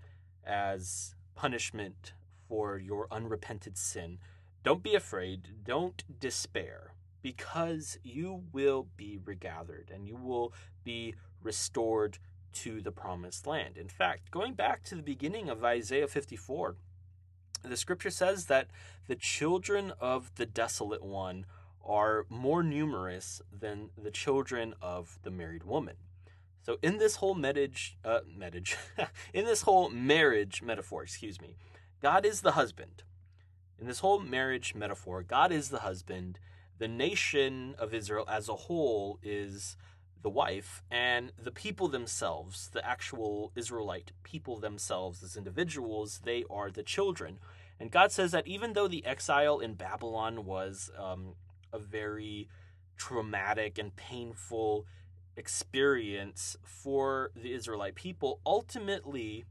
as 0.45 1.15
punishment 1.35 2.13
for 2.47 2.77
your 2.77 3.07
unrepented 3.11 3.77
sin, 3.77 4.19
don't 4.63 4.81
be 4.83 4.95
afraid, 4.95 5.49
don't 5.65 6.03
despair, 6.19 6.93
because 7.21 7.97
you 8.03 8.43
will 8.51 8.87
be 8.97 9.19
regathered 9.23 9.91
and 9.93 10.07
you 10.07 10.15
will 10.15 10.53
be 10.83 11.15
restored 11.41 12.17
to 12.51 12.81
the 12.81 12.91
promised 12.91 13.45
land. 13.45 13.77
In 13.77 13.89
fact, 13.89 14.31
going 14.31 14.53
back 14.53 14.83
to 14.83 14.95
the 14.95 15.01
beginning 15.01 15.49
of 15.49 15.63
Isaiah 15.63 16.07
54, 16.07 16.75
the 17.63 17.77
scripture 17.77 18.09
says 18.09 18.45
that 18.45 18.67
the 19.07 19.15
children 19.15 19.93
of 19.99 20.31
the 20.35 20.45
desolate 20.45 21.03
one 21.03 21.45
are 21.83 22.25
more 22.29 22.63
numerous 22.63 23.41
than 23.51 23.89
the 24.01 24.11
children 24.11 24.73
of 24.81 25.19
the 25.23 25.31
married 25.31 25.63
woman. 25.63 25.95
So 26.61 26.77
in 26.81 26.97
this 26.97 27.17
whole 27.17 27.35
marriage, 27.35 27.97
uh, 28.05 28.19
marriage, 28.37 28.77
in 29.33 29.45
this 29.45 29.63
whole 29.63 29.89
marriage 29.89 30.61
metaphor, 30.61 31.03
excuse 31.03 31.41
me, 31.41 31.55
God 32.01 32.25
is 32.25 32.41
the 32.41 32.51
husband. 32.51 33.03
In 33.79 33.87
this 33.87 33.99
whole 33.99 34.19
marriage 34.19 34.75
metaphor, 34.75 35.23
God 35.23 35.51
is 35.51 35.69
the 35.69 35.79
husband. 35.79 36.37
The 36.79 36.87
nation 36.87 37.75
of 37.77 37.93
Israel 37.93 38.25
as 38.27 38.49
a 38.49 38.55
whole 38.55 39.19
is 39.21 39.77
the 40.21 40.29
wife, 40.29 40.81
and 40.91 41.31
the 41.41 41.51
people 41.51 41.87
themselves, 41.87 42.69
the 42.73 42.85
actual 42.85 43.51
Israelite 43.55 44.11
people 44.23 44.59
themselves 44.59 45.23
as 45.23 45.37
individuals, 45.37 46.21
they 46.25 46.43
are 46.49 46.71
the 46.71 46.83
children. 46.83 47.39
And 47.79 47.91
God 47.91 48.11
says 48.11 48.31
that 48.31 48.47
even 48.47 48.73
though 48.73 48.87
the 48.87 49.05
exile 49.05 49.59
in 49.59 49.75
Babylon 49.75 50.45
was 50.45 50.91
um, 50.97 51.35
a 51.71 51.79
very 51.79 52.49
traumatic 52.97 53.77
and 53.77 53.95
painful 53.95 54.85
experience 55.37 56.57
for 56.63 57.31
the 57.35 57.53
Israelite 57.53 57.95
people, 57.95 58.41
ultimately 58.45 59.45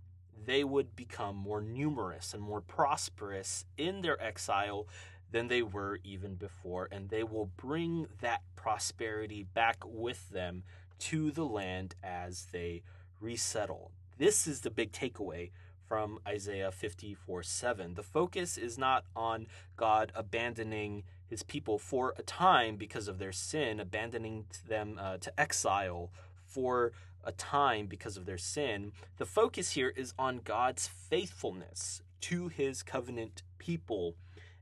they 0.45 0.65
would 0.65 0.95
become 0.95 1.37
more 1.37 1.61
numerous 1.63 2.35
and 2.35 2.43
more 2.43 2.61
prosperous 2.61 3.65
in 3.77 4.03
their 4.03 4.23
exile 4.23 4.87
than 5.31 5.49
they 5.49 5.63
were 5.63 5.99
even 6.05 6.35
before, 6.35 6.89
and 6.91 7.11
they 7.11 7.23
will 7.23 7.51
bring 7.57 8.07
that 8.21 8.43
prosperity 8.57 9.45
back 9.55 9.79
with 9.85 10.31
them 10.31 10.63
to 10.99 11.31
the 11.31 11.45
land 11.45 11.95
as 12.03 12.47
they 12.53 12.83
resettle. 13.21 13.91
This 14.17 14.47
is 14.47 14.61
the 14.61 14.71
big 14.71 14.93
takeaway 14.93 15.51
from 15.87 16.19
Isaiah 16.27 16.71
54 16.71 17.43
7. 17.43 17.95
The 17.95 18.03
focus 18.03 18.59
is 18.59 18.77
not 18.77 19.05
on 19.17 19.47
God 19.77 20.13
abandoning 20.15 21.05
his 21.27 21.43
people 21.43 21.79
for 21.79 22.15
a 22.19 22.23
time 22.23 22.77
because 22.77 23.09
of 23.09 23.19
their 23.19 23.33
sin, 23.33 23.81
abandoning 23.81 24.47
them 24.67 24.99
uh, 25.01 25.19
to 25.19 25.41
exile 25.41 26.11
for 26.45 26.93
a 27.25 27.33
time 27.33 27.87
because 27.87 28.17
of 28.17 28.27
their 28.27 28.39
sin. 28.39 28.93
The 29.19 29.27
focus 29.27 29.73
here 29.73 29.93
is 29.95 30.15
on 30.19 30.41
God's 30.45 30.87
faithfulness 30.87 32.03
to 32.23 32.49
his 32.49 32.83
covenant 32.83 33.43
people 33.59 34.17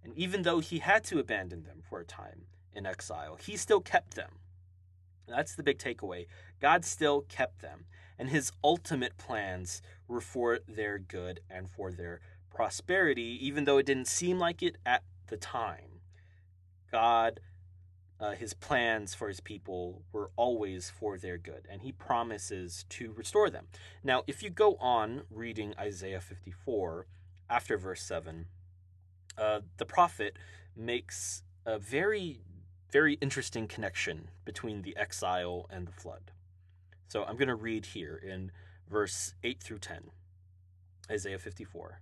and 0.07 0.17
even 0.17 0.43
though 0.43 0.61
he 0.61 0.79
had 0.79 1.03
to 1.03 1.19
abandon 1.19 1.65
them 1.65 1.83
for 1.83 1.99
a 1.99 2.05
time 2.05 2.43
in 2.73 2.87
exile, 2.87 3.37
he 3.45 3.57
still 3.57 3.81
kept 3.81 4.15
them. 4.15 4.39
That's 5.27 5.57
the 5.57 5.65
big 5.65 5.79
takeaway. 5.79 6.27
God 6.61 6.85
still 6.85 7.23
kept 7.23 7.61
them, 7.61 7.87
and 8.17 8.31
his 8.31 8.53
ultimate 8.63 9.19
plans 9.19 9.83
were 10.07 10.21
for 10.21 10.61
their 10.69 11.01
good 11.01 11.41
and 11.51 11.69
for 11.69 11.91
their 11.91 12.21
prosperity, 12.55 13.37
even 13.45 13.65
though 13.65 13.79
it 13.79 13.87
didn't 13.87 14.07
seem 14.07 14.39
like 14.39 14.63
it 14.63 14.77
at 14.87 15.03
the 15.27 15.37
time. 15.37 16.03
God, 16.93 17.41
uh, 18.21 18.31
his 18.31 18.55
plans 18.55 19.13
for 19.13 19.27
his 19.27 19.41
people 19.41 20.05
were 20.13 20.31
always 20.37 20.89
for 20.89 21.19
their 21.19 21.37
good, 21.37 21.67
and 21.69 21.83
he 21.83 21.91
promises 21.91 22.85
to 22.91 23.11
restore 23.11 23.51
them. 23.51 23.67
Now, 24.05 24.23
if 24.29 24.41
you 24.41 24.51
go 24.51 24.77
on 24.77 25.23
reading 25.31 25.75
Isaiah 25.77 26.21
54 26.21 27.09
after 27.51 27.77
verse 27.77 28.03
7, 28.03 28.47
uh, 29.39 29.61
the 29.77 29.85
prophet 29.85 30.37
makes 30.77 31.43
a 31.65 31.79
very, 31.79 32.41
very 32.91 33.15
interesting 33.15 33.67
connection 33.67 34.29
between 34.45 34.83
the 34.83 34.97
exile 34.97 35.67
and 35.71 35.87
the 35.87 35.93
flood. 35.93 36.33
So 37.09 37.25
I'm 37.25 37.37
going 37.37 37.49
to 37.49 37.55
read 37.55 37.87
here 37.87 38.17
in 38.17 38.51
verse 38.89 39.35
8 39.43 39.63
through 39.63 39.79
10, 39.79 40.11
Isaiah 41.11 41.39
54. 41.39 42.01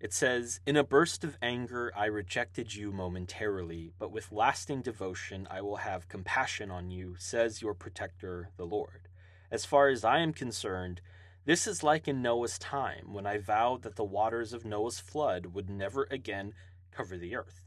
It 0.00 0.12
says, 0.12 0.60
In 0.66 0.76
a 0.76 0.84
burst 0.84 1.24
of 1.24 1.38
anger 1.40 1.92
I 1.96 2.06
rejected 2.06 2.74
you 2.74 2.92
momentarily, 2.92 3.92
but 3.98 4.12
with 4.12 4.32
lasting 4.32 4.82
devotion 4.82 5.48
I 5.50 5.62
will 5.62 5.76
have 5.76 6.08
compassion 6.08 6.70
on 6.70 6.90
you, 6.90 7.16
says 7.18 7.62
your 7.62 7.74
protector, 7.74 8.50
the 8.56 8.66
Lord. 8.66 9.08
As 9.50 9.64
far 9.64 9.88
as 9.88 10.04
I 10.04 10.18
am 10.18 10.32
concerned, 10.32 11.00
this 11.46 11.66
is 11.66 11.82
like 11.82 12.08
in 12.08 12.22
Noah's 12.22 12.58
time, 12.58 13.12
when 13.12 13.26
I 13.26 13.36
vowed 13.36 13.82
that 13.82 13.96
the 13.96 14.04
waters 14.04 14.54
of 14.54 14.64
Noah's 14.64 14.98
flood 14.98 15.46
would 15.46 15.68
never 15.68 16.06
again 16.10 16.54
cover 16.90 17.18
the 17.18 17.36
earth. 17.36 17.60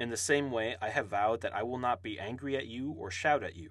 In 0.00 0.10
the 0.10 0.16
same 0.16 0.50
way, 0.50 0.74
I 0.82 0.88
have 0.88 1.08
vowed 1.08 1.40
that 1.42 1.54
I 1.54 1.62
will 1.62 1.78
not 1.78 2.02
be 2.02 2.18
angry 2.18 2.56
at 2.56 2.66
you 2.66 2.90
or 2.90 3.10
shout 3.10 3.44
at 3.44 3.54
you. 3.54 3.70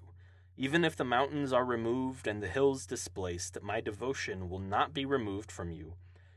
Even 0.56 0.82
if 0.82 0.96
the 0.96 1.04
mountains 1.04 1.52
are 1.52 1.64
removed 1.64 2.26
and 2.26 2.42
the 2.42 2.48
hills 2.48 2.86
displaced, 2.86 3.58
my 3.62 3.82
devotion 3.82 4.48
will 4.48 4.60
not 4.60 4.94
be 4.94 5.04
removed 5.04 5.52
from 5.52 5.70
you, 5.70 5.94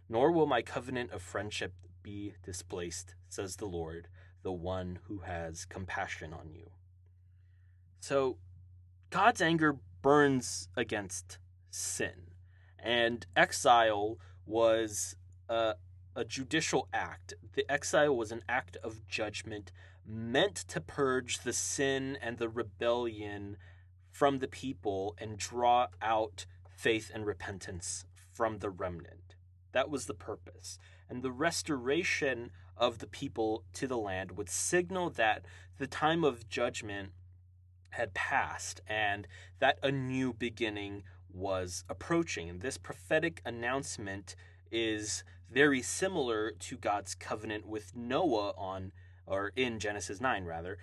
nor 0.09 0.29
will 0.31 0.45
my 0.45 0.61
covenant 0.61 1.11
of 1.11 1.21
friendship 1.21 1.73
be 2.01 2.33
displaced, 2.43 3.15
says 3.29 3.55
the 3.55 3.65
Lord, 3.65 4.09
the 4.41 4.51
one 4.51 4.99
who 5.07 5.19
has 5.19 5.63
compassion 5.63 6.33
on 6.33 6.51
you. 6.51 6.71
So, 8.01 8.37
God's 9.09 9.41
anger 9.41 9.77
burns 10.01 10.67
against 10.75 11.37
sin 11.69 12.32
and 12.83 13.25
exile 13.35 14.19
was 14.45 15.15
a, 15.49 15.75
a 16.15 16.25
judicial 16.25 16.87
act. 16.93 17.33
The 17.53 17.69
exile 17.71 18.15
was 18.15 18.31
an 18.31 18.43
act 18.47 18.77
of 18.83 19.07
judgment 19.07 19.71
meant 20.05 20.55
to 20.55 20.81
purge 20.81 21.39
the 21.39 21.53
sin 21.53 22.17
and 22.21 22.37
the 22.37 22.49
rebellion 22.49 23.57
from 24.11 24.39
the 24.39 24.47
people 24.47 25.15
and 25.17 25.37
draw 25.37 25.87
out 26.01 26.45
faith 26.75 27.09
and 27.13 27.25
repentance 27.25 28.05
from 28.31 28.59
the 28.59 28.69
remnant. 28.69 29.35
That 29.71 29.89
was 29.89 30.05
the 30.05 30.13
purpose. 30.13 30.77
And 31.09 31.23
the 31.23 31.31
restoration 31.31 32.51
of 32.75 32.99
the 32.99 33.07
people 33.07 33.63
to 33.73 33.87
the 33.87 33.97
land 33.97 34.37
would 34.37 34.49
signal 34.49 35.09
that 35.11 35.45
the 35.77 35.87
time 35.87 36.23
of 36.23 36.49
judgment 36.49 37.11
had 37.91 38.13
passed 38.13 38.81
and 38.87 39.27
that 39.59 39.77
a 39.81 39.91
new 39.91 40.33
beginning 40.33 41.03
was 41.33 41.83
approaching. 41.89 42.49
And 42.49 42.61
this 42.61 42.77
prophetic 42.77 43.41
announcement 43.45 44.35
is 44.71 45.23
very 45.51 45.81
similar 45.81 46.51
to 46.51 46.77
God's 46.77 47.15
covenant 47.15 47.67
with 47.67 47.95
Noah 47.95 48.53
on 48.57 48.91
or 49.25 49.51
in 49.55 49.79
Genesis 49.79 50.19
9 50.19 50.45
rather. 50.45 50.77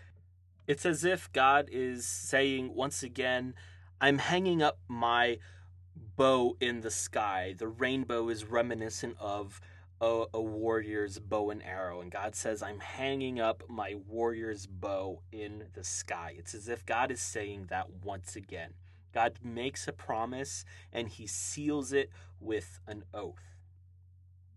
It's 0.66 0.86
as 0.86 1.04
if 1.04 1.32
God 1.32 1.68
is 1.70 2.06
saying 2.06 2.74
once 2.74 3.02
again, 3.02 3.54
I'm 4.00 4.18
hanging 4.18 4.62
up 4.62 4.78
my 4.88 5.38
bow 6.16 6.56
in 6.60 6.80
the 6.80 6.90
sky. 6.90 7.54
The 7.56 7.68
rainbow 7.68 8.28
is 8.28 8.44
reminiscent 8.44 9.16
of 9.18 9.60
a, 10.00 10.24
a, 10.32 10.40
warrior's 10.40 11.18
bow 11.18 11.50
and 11.50 11.62
arrow. 11.62 12.00
And 12.00 12.10
God 12.10 12.34
says, 12.34 12.62
I'm 12.62 12.80
hanging 12.80 13.38
up 13.38 13.64
my 13.68 13.96
warrior's 14.08 14.66
bow 14.66 15.20
in 15.30 15.64
the 15.74 15.84
sky. 15.84 16.34
It's 16.38 16.54
as 16.54 16.68
if 16.68 16.86
God 16.86 17.10
is 17.10 17.20
saying 17.20 17.66
that 17.68 17.90
once 18.02 18.36
again. 18.36 18.72
God 19.12 19.38
makes 19.42 19.86
a 19.88 19.92
promise 19.92 20.64
and 20.92 21.08
he 21.08 21.26
seals 21.26 21.92
it 21.92 22.10
with 22.40 22.80
an 22.86 23.04
oath. 23.12 23.56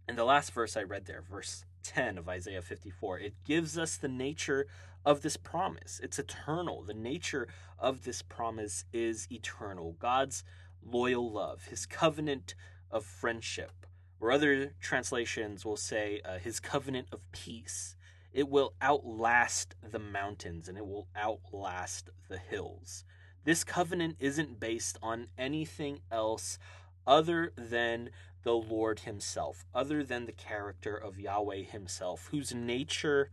And 0.07 0.17
the 0.17 0.25
last 0.25 0.51
verse 0.51 0.75
I 0.75 0.83
read 0.83 1.05
there, 1.05 1.21
verse 1.21 1.65
10 1.83 2.17
of 2.17 2.27
Isaiah 2.27 2.61
54, 2.61 3.19
it 3.19 3.33
gives 3.45 3.77
us 3.77 3.97
the 3.97 4.07
nature 4.07 4.67
of 5.05 5.21
this 5.21 5.37
promise. 5.37 5.99
It's 6.03 6.19
eternal. 6.19 6.83
The 6.83 6.93
nature 6.93 7.47
of 7.79 8.03
this 8.03 8.21
promise 8.21 8.85
is 8.93 9.27
eternal. 9.31 9.95
God's 9.99 10.43
loyal 10.85 11.31
love, 11.31 11.65
his 11.65 11.85
covenant 11.85 12.55
of 12.91 13.05
friendship, 13.05 13.85
or 14.19 14.31
other 14.31 14.73
translations 14.79 15.65
will 15.65 15.77
say 15.77 16.21
uh, 16.23 16.37
his 16.37 16.59
covenant 16.59 17.07
of 17.11 17.29
peace. 17.31 17.95
It 18.31 18.49
will 18.49 18.73
outlast 18.81 19.75
the 19.83 19.99
mountains 19.99 20.67
and 20.67 20.77
it 20.77 20.85
will 20.85 21.07
outlast 21.15 22.09
the 22.29 22.37
hills. 22.37 23.03
This 23.43 23.63
covenant 23.63 24.17
isn't 24.19 24.59
based 24.59 24.97
on 25.01 25.27
anything 25.37 25.99
else 26.11 26.57
other 27.05 27.51
than 27.57 28.09
the 28.43 28.53
Lord 28.53 28.99
Himself, 28.99 29.65
other 29.73 30.03
than 30.03 30.25
the 30.25 30.31
character 30.31 30.95
of 30.95 31.19
Yahweh 31.19 31.63
Himself, 31.63 32.27
whose 32.31 32.53
nature 32.53 33.29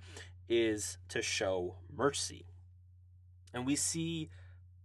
is 0.49 0.99
to 1.09 1.23
show 1.23 1.77
mercy. 1.95 2.47
And 3.55 3.67
we 3.67 3.77
see 3.77 4.31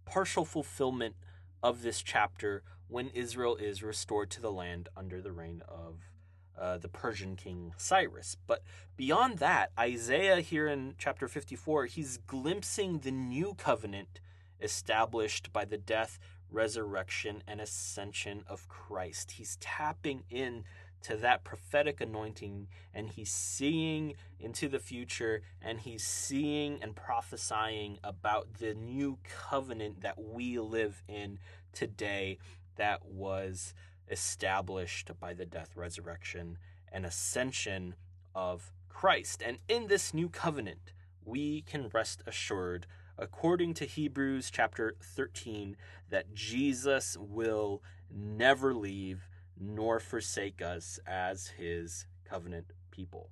partial 0.04 0.44
fulfillment 0.44 1.16
of 1.62 1.82
this 1.82 2.02
chapter 2.02 2.62
when 2.88 3.08
Israel 3.08 3.56
is 3.56 3.82
restored 3.82 4.30
to 4.30 4.40
the 4.40 4.52
land 4.52 4.88
under 4.96 5.20
the 5.20 5.32
reign 5.32 5.62
of 5.68 6.10
uh, 6.58 6.78
the 6.78 6.88
Persian 6.88 7.36
king 7.36 7.74
Cyrus. 7.76 8.36
But 8.46 8.62
beyond 8.96 9.38
that, 9.38 9.72
Isaiah 9.78 10.40
here 10.40 10.68
in 10.68 10.94
chapter 10.98 11.28
54, 11.28 11.86
he's 11.86 12.18
glimpsing 12.18 13.00
the 13.00 13.10
new 13.10 13.54
covenant 13.54 14.20
established 14.60 15.52
by 15.52 15.64
the 15.64 15.78
death, 15.78 16.18
resurrection, 16.50 17.42
and 17.46 17.60
ascension 17.60 18.44
of 18.46 18.68
Christ. 18.68 19.32
He's 19.32 19.56
tapping 19.60 20.24
in 20.30 20.64
to 21.02 21.16
that 21.16 21.44
prophetic 21.44 22.00
anointing 22.00 22.66
and 22.92 23.10
he's 23.10 23.30
seeing 23.30 24.14
into 24.40 24.68
the 24.68 24.78
future 24.78 25.42
and 25.62 25.80
he's 25.80 26.04
seeing 26.04 26.82
and 26.82 26.96
prophesying 26.96 27.98
about 28.02 28.54
the 28.54 28.74
new 28.74 29.18
covenant 29.22 30.00
that 30.00 30.18
we 30.18 30.58
live 30.58 31.02
in 31.06 31.38
today 31.72 32.38
that 32.76 33.04
was 33.04 33.74
established 34.10 35.10
by 35.20 35.34
the 35.34 35.46
death, 35.46 35.76
resurrection, 35.76 36.58
and 36.90 37.04
ascension 37.04 37.94
of 38.34 38.72
Christ. 38.88 39.42
And 39.44 39.58
in 39.68 39.88
this 39.88 40.14
new 40.14 40.28
covenant, 40.28 40.92
we 41.24 41.62
can 41.62 41.88
rest 41.92 42.22
assured, 42.26 42.86
according 43.18 43.74
to 43.74 43.84
Hebrews 43.84 44.50
chapter 44.50 44.94
13, 45.02 45.76
that 46.10 46.34
Jesus 46.34 47.16
will 47.18 47.82
never 48.10 48.74
leave 48.74 49.28
nor 49.58 50.00
forsake 50.00 50.60
us 50.60 51.00
as 51.06 51.48
his 51.48 52.06
covenant 52.24 52.72
people. 52.90 53.30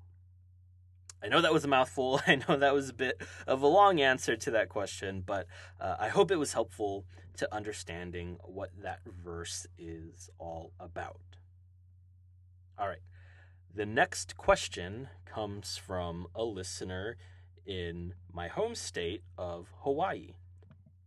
I 1.22 1.28
know 1.28 1.40
that 1.40 1.52
was 1.52 1.64
a 1.64 1.68
mouthful. 1.68 2.20
I 2.26 2.36
know 2.36 2.56
that 2.56 2.74
was 2.74 2.90
a 2.90 2.94
bit 2.94 3.20
of 3.46 3.62
a 3.62 3.66
long 3.66 4.00
answer 4.00 4.36
to 4.36 4.50
that 4.52 4.68
question, 4.68 5.22
but 5.24 5.46
uh, 5.80 5.96
I 5.98 6.08
hope 6.08 6.30
it 6.30 6.38
was 6.38 6.52
helpful 6.52 7.06
to 7.38 7.54
understanding 7.54 8.38
what 8.44 8.70
that 8.82 9.00
verse 9.06 9.66
is 9.78 10.28
all 10.38 10.72
about. 10.78 11.20
All 12.78 12.88
right. 12.88 13.02
The 13.74 13.86
next 13.86 14.36
question 14.36 15.08
comes 15.24 15.76
from 15.76 16.26
a 16.34 16.44
listener 16.44 17.16
in 17.66 18.14
my 18.32 18.48
home 18.48 18.74
state 18.74 19.22
of 19.38 19.68
Hawaii. 19.80 20.34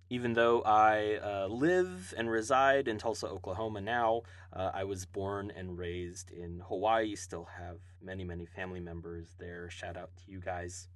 Even 0.09 0.33
though 0.33 0.61
I 0.61 1.17
uh, 1.21 1.47
live 1.47 2.13
and 2.17 2.29
reside 2.29 2.87
in 2.87 2.97
Tulsa, 2.97 3.27
Oklahoma 3.27 3.81
now, 3.81 4.21
uh, 4.53 4.71
I 4.73 4.85
was 4.85 5.05
born 5.05 5.51
and 5.53 5.77
raised 5.77 6.31
in 6.31 6.61
Hawaii. 6.67 7.15
Still 7.15 7.49
have 7.57 7.79
many, 8.01 8.23
many 8.23 8.45
family 8.45 8.79
members 8.79 9.35
there. 9.37 9.69
Shout 9.69 9.97
out 9.97 10.11
to 10.15 10.31
you 10.31 10.39
guys. 10.39 10.87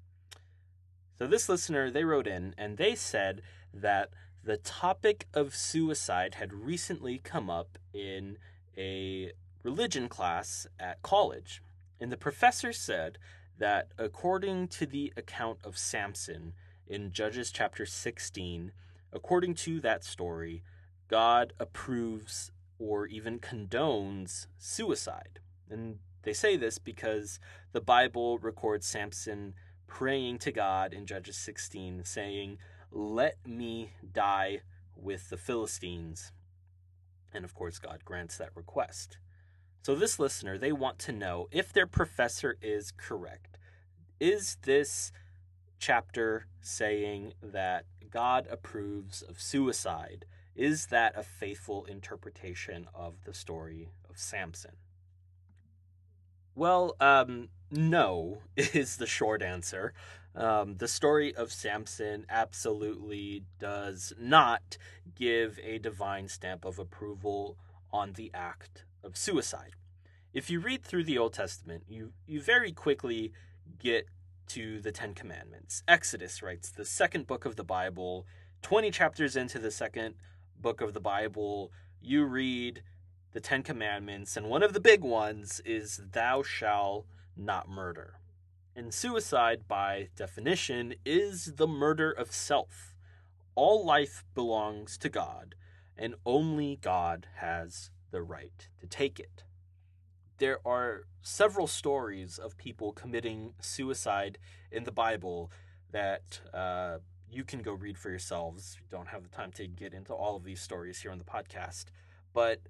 So, 1.18 1.28
this 1.28 1.50
listener, 1.50 1.92
they 1.92 2.06
wrote 2.06 2.26
in 2.26 2.56
and 2.58 2.78
they 2.78 2.96
said 2.96 3.42
that 3.74 4.12
the 4.44 4.58
topic 4.58 5.28
of 5.34 5.56
suicide 5.56 6.36
had 6.36 6.54
recently 6.54 7.20
come 7.20 7.50
up 7.50 7.78
in 7.94 8.38
a 8.78 9.32
religion 9.64 10.10
class 10.10 10.66
at 10.80 11.02
college. 11.02 11.62
And 12.00 12.12
the 12.12 12.18
professor 12.18 12.74
said 12.74 13.18
that 13.62 13.90
according 14.00 14.68
to 14.68 14.88
the 14.88 15.14
account 15.16 15.60
of 15.64 15.78
Samson 15.78 16.54
in 16.88 17.12
Judges 17.12 17.52
chapter 17.52 17.86
16, 17.86 18.72
according 19.14 19.54
to 19.54 19.80
that 19.82 20.04
story, 20.04 20.64
God 21.08 21.54
approves 21.60 22.52
or 22.80 23.06
even 23.06 23.38
condones 23.38 24.48
suicide. 24.58 25.40
And 25.70 26.00
they 26.24 26.34
say 26.34 26.58
this 26.58 26.80
because 26.80 27.40
the 27.72 27.82
Bible 27.82 28.40
records 28.40 28.88
Samson 28.88 29.54
praying 29.86 30.40
to 30.40 30.52
God 30.52 30.92
in 30.92 31.06
Judges 31.06 31.38
16, 31.38 32.04
saying, 32.04 32.58
Let 32.92 33.36
me 33.46 33.92
die 34.12 34.62
with 34.96 35.30
the 35.30 35.38
Philistines. 35.38 36.32
And 37.32 37.46
of 37.46 37.54
course, 37.54 37.78
God 37.78 38.06
grants 38.06 38.38
that 38.38 38.56
request. 38.56 39.20
So, 39.84 39.94
this 39.94 40.18
listener, 40.18 40.58
they 40.58 40.72
want 40.72 40.98
to 41.00 41.12
know 41.12 41.48
if 41.52 41.72
their 41.72 41.88
professor 41.88 42.56
is 42.62 42.92
correct. 42.92 43.51
Is 44.22 44.58
this 44.62 45.12
chapter 45.80 46.46
saying 46.62 47.34
that 47.42 47.86
God 48.12 48.48
approves 48.52 49.24
of 49.24 49.42
suicide? 49.42 50.26
Is 50.56 50.86
that 50.88 51.18
a 51.18 51.24
faithful 51.24 51.86
interpretation 51.86 52.88
of 52.94 53.24
the 53.26 53.34
story 53.34 53.90
of 54.08 54.20
Samson? 54.20 54.74
Well, 56.54 56.96
um, 57.00 57.50
no, 57.72 58.44
is 58.56 58.98
the 58.98 59.08
short 59.08 59.42
answer. 59.42 59.92
Um, 60.36 60.78
the 60.78 60.88
story 60.88 61.34
of 61.34 61.52
Samson 61.52 62.28
absolutely 62.30 63.42
does 63.58 64.14
not 64.20 64.78
give 65.16 65.60
a 65.64 65.80
divine 65.80 66.28
stamp 66.28 66.64
of 66.64 66.78
approval 66.78 67.58
on 67.92 68.14
the 68.14 68.30
act 68.36 68.86
of 69.04 69.18
suicide. 69.18 69.72
If 70.32 70.52
you 70.52 70.60
read 70.60 70.84
through 70.84 71.06
the 71.06 71.18
Old 71.18 71.34
Testament, 71.34 71.86
you, 71.88 72.14
you 72.28 72.40
very 72.40 72.72
quickly 72.72 73.34
get 73.80 74.08
to 74.48 74.80
the 74.80 74.92
Ten 74.92 75.14
Commandments. 75.14 75.84
Exodus 75.88 76.42
writes 76.42 76.70
the 76.70 76.86
second 76.86 77.28
book 77.28 77.46
of 77.46 77.56
the 77.56 77.64
Bible, 77.64 78.26
20 78.62 78.92
chapters 78.92 79.36
into 79.36 79.60
the 79.60 79.72
second 79.72 80.16
book 80.60 80.82
of 80.82 80.94
the 80.94 81.00
Bible, 81.00 81.72
you 82.02 82.26
read 82.26 82.84
the 83.34 83.40
Ten 83.40 83.64
Commandments, 83.64 84.36
and 84.36 84.48
one 84.48 84.64
of 84.64 84.74
the 84.74 84.80
big 84.80 85.02
ones 85.02 85.62
is, 85.66 86.02
Thou 86.12 86.44
shalt 86.44 87.06
not 87.38 87.70
murder. 87.70 88.20
And 88.76 88.94
suicide, 88.94 89.68
by 89.68 90.10
definition, 90.16 90.96
is 91.06 91.54
the 91.56 91.68
murder 91.68 92.12
of 92.12 92.32
self. 92.32 92.96
All 93.56 93.86
life 93.86 94.24
belongs 94.34 94.98
to 95.00 95.10
God, 95.10 95.56
and 95.98 96.16
only 96.26 96.78
God 96.82 97.28
has 97.38 97.92
the 98.12 98.22
right 98.22 98.68
to 98.80 98.88
take 98.88 99.20
it. 99.20 99.44
There 100.42 100.58
are 100.66 101.04
several 101.22 101.68
stories 101.68 102.40
of 102.40 102.58
people 102.58 102.94
committing 102.94 103.54
suicide 103.62 104.40
in 104.72 104.86
the 104.86 104.92
Bible 104.92 105.52
that 105.92 106.42
uh, 106.52 106.98
you 107.30 107.44
can 107.44 107.62
go 107.62 107.74
read 107.74 107.96
for 107.96 108.10
yourselves. 108.10 108.80
We 108.82 108.88
don't 108.90 109.10
have 109.10 109.22
the 109.22 109.30
time 109.30 109.52
to 109.52 109.68
get 109.68 109.94
into 109.94 110.14
all 110.16 110.36
of 110.36 110.44
these 110.44 110.60
stories 110.60 111.00
here 111.00 111.12
on 111.12 111.20
the 111.20 111.24
podcast. 111.24 111.86
But 112.34 112.62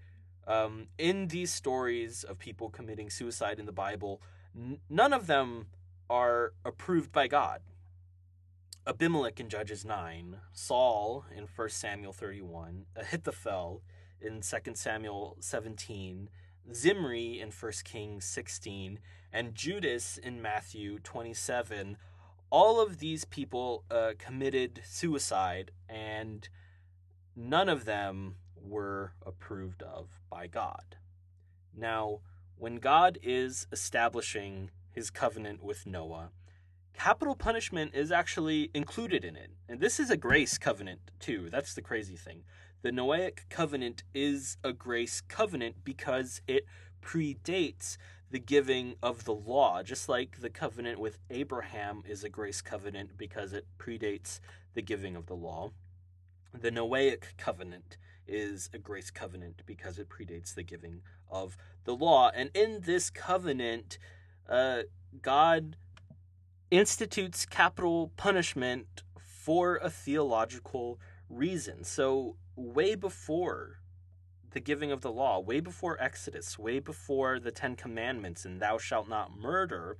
um, 0.45 0.87
in 0.97 1.29
these 1.29 1.53
stories 1.53 2.25
of 2.25 2.37
people 2.37 2.69
committing 2.69 3.09
suicide 3.09 3.57
in 3.57 3.67
the 3.67 3.71
Bible, 3.71 4.21
n- 4.53 4.81
none 4.89 5.13
of 5.13 5.27
them 5.27 5.67
are 6.09 6.51
approved 6.65 7.13
by 7.13 7.27
God. 7.27 7.61
Abimelech 8.85 9.39
in 9.39 9.47
Judges 9.47 9.85
9, 9.85 10.41
Saul 10.51 11.23
in 11.33 11.47
1 11.55 11.69
Samuel 11.69 12.11
31, 12.11 12.87
Ahithophel 12.97 13.81
in 14.19 14.41
2 14.41 14.57
Samuel 14.73 15.37
17, 15.39 16.27
Zimri 16.75 17.39
in 17.39 17.51
1 17.51 17.71
Kings 17.83 18.25
16, 18.25 18.99
and 19.33 19.55
Judas 19.55 20.17
in 20.17 20.41
Matthew 20.41 20.99
27 20.99 21.97
all 22.51 22.81
of 22.81 22.99
these 22.99 23.25
people 23.25 23.85
uh, 23.89 24.11
committed 24.19 24.81
suicide, 24.85 25.71
and 25.89 26.47
none 27.35 27.69
of 27.69 27.85
them 27.85 28.35
were 28.61 29.13
approved 29.25 29.81
of 29.81 30.19
by 30.29 30.47
God. 30.47 30.97
Now, 31.75 32.19
when 32.57 32.75
God 32.75 33.17
is 33.23 33.65
establishing 33.71 34.69
his 34.91 35.09
covenant 35.09 35.63
with 35.63 35.87
Noah, 35.87 36.31
capital 36.93 37.35
punishment 37.35 37.95
is 37.95 38.11
actually 38.11 38.69
included 38.73 39.23
in 39.23 39.37
it. 39.37 39.51
And 39.69 39.79
this 39.79 39.99
is 39.99 40.09
a 40.09 40.17
grace 40.17 40.57
covenant, 40.57 40.99
too. 41.19 41.49
That's 41.49 41.73
the 41.73 41.81
crazy 41.81 42.17
thing. 42.17 42.43
The 42.81 42.91
Noahic 42.91 43.41
covenant 43.49 44.03
is 44.13 44.57
a 44.63 44.73
grace 44.73 45.21
covenant 45.21 45.83
because 45.83 46.41
it 46.47 46.65
predates 47.03 47.97
the 48.31 48.39
giving 48.39 48.95
of 49.03 49.25
the 49.25 49.33
law, 49.33 49.83
just 49.83 50.09
like 50.09 50.41
the 50.41 50.49
covenant 50.49 50.99
with 50.99 51.19
Abraham 51.29 52.01
is 52.07 52.23
a 52.23 52.29
grace 52.29 52.61
covenant 52.61 53.17
because 53.17 53.53
it 53.53 53.67
predates 53.77 54.39
the 54.73 54.81
giving 54.81 55.15
of 55.15 55.27
the 55.27 55.35
law. 55.35 55.71
The 56.59 56.71
Noahic 56.71 57.37
covenant 57.37 57.97
is 58.27 58.69
a 58.73 58.79
grace 58.79 59.11
covenant 59.11 59.61
because 59.67 59.99
it 59.99 60.09
predates 60.09 60.55
the 60.55 60.63
giving 60.63 61.01
of 61.29 61.57
the 61.83 61.95
law. 61.95 62.31
And 62.33 62.49
in 62.55 62.81
this 62.81 63.11
covenant, 63.11 63.99
uh, 64.49 64.83
God 65.21 65.75
institutes 66.71 67.45
capital 67.45 68.11
punishment 68.17 69.03
for 69.19 69.75
a 69.77 69.89
theological 69.89 70.99
reason. 71.31 71.83
So, 71.83 72.35
way 72.55 72.95
before 72.95 73.79
the 74.51 74.59
giving 74.59 74.91
of 74.91 75.01
the 75.01 75.11
law, 75.11 75.39
way 75.39 75.59
before 75.59 76.01
Exodus, 76.01 76.59
way 76.59 76.79
before 76.79 77.39
the 77.39 77.51
Ten 77.51 77.75
Commandments 77.75 78.45
and 78.45 78.61
thou 78.61 78.77
shalt 78.77 79.07
not 79.07 79.37
murder, 79.37 79.97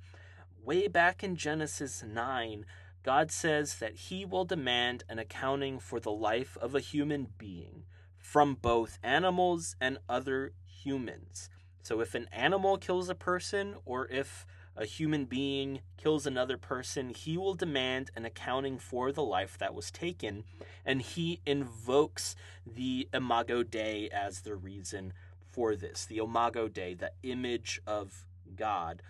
way 0.62 0.88
back 0.88 1.24
in 1.24 1.36
Genesis 1.36 2.02
9, 2.06 2.64
God 3.02 3.30
says 3.32 3.76
that 3.78 3.96
he 3.96 4.24
will 4.24 4.44
demand 4.44 5.04
an 5.08 5.18
accounting 5.18 5.80
for 5.80 5.98
the 5.98 6.12
life 6.12 6.56
of 6.60 6.74
a 6.74 6.80
human 6.80 7.28
being 7.38 7.84
from 8.18 8.54
both 8.54 8.98
animals 9.02 9.74
and 9.80 9.98
other 10.08 10.52
humans. 10.64 11.48
So 11.82 12.00
if 12.00 12.14
an 12.14 12.28
animal 12.30 12.78
kills 12.78 13.08
a 13.08 13.14
person 13.14 13.74
or 13.84 14.06
if 14.08 14.46
a 14.76 14.84
human 14.84 15.26
being 15.26 15.80
kills 15.96 16.26
another 16.26 16.56
person, 16.56 17.10
he 17.10 17.36
will 17.36 17.54
demand 17.54 18.10
an 18.16 18.24
accounting 18.24 18.78
for 18.78 19.12
the 19.12 19.22
life 19.22 19.58
that 19.58 19.74
was 19.74 19.90
taken, 19.90 20.44
and 20.84 21.02
he 21.02 21.40
invokes 21.46 22.34
the 22.66 23.08
Imago 23.12 23.62
Dei 23.62 24.08
as 24.10 24.40
the 24.40 24.54
reason 24.54 25.12
for 25.50 25.76
this. 25.76 26.06
The 26.06 26.18
Imago 26.18 26.68
Dei, 26.68 26.94
the 26.94 27.12
image 27.22 27.80
of 27.86 28.24
God. 28.56 29.02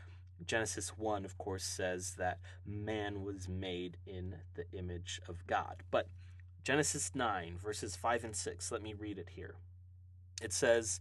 Genesis 0.45 0.99
1, 0.99 1.25
of 1.25 1.39
course, 1.39 1.65
says 1.65 2.15
that 2.19 2.41
man 2.67 3.23
was 3.23 3.49
made 3.49 3.97
in 4.07 4.37
the 4.55 4.65
image 4.73 5.21
of 5.29 5.47
God. 5.47 5.85
But 5.91 6.09
Genesis 6.65 7.13
9, 7.15 7.59
verses 7.63 7.95
5 7.95 8.25
and 8.25 8.37
6, 8.37 8.73
let 8.73 8.83
me 8.83 8.93
read 8.93 9.19
it 9.19 9.31
here. 9.37 9.55
It 10.43 10.53
says, 10.53 11.01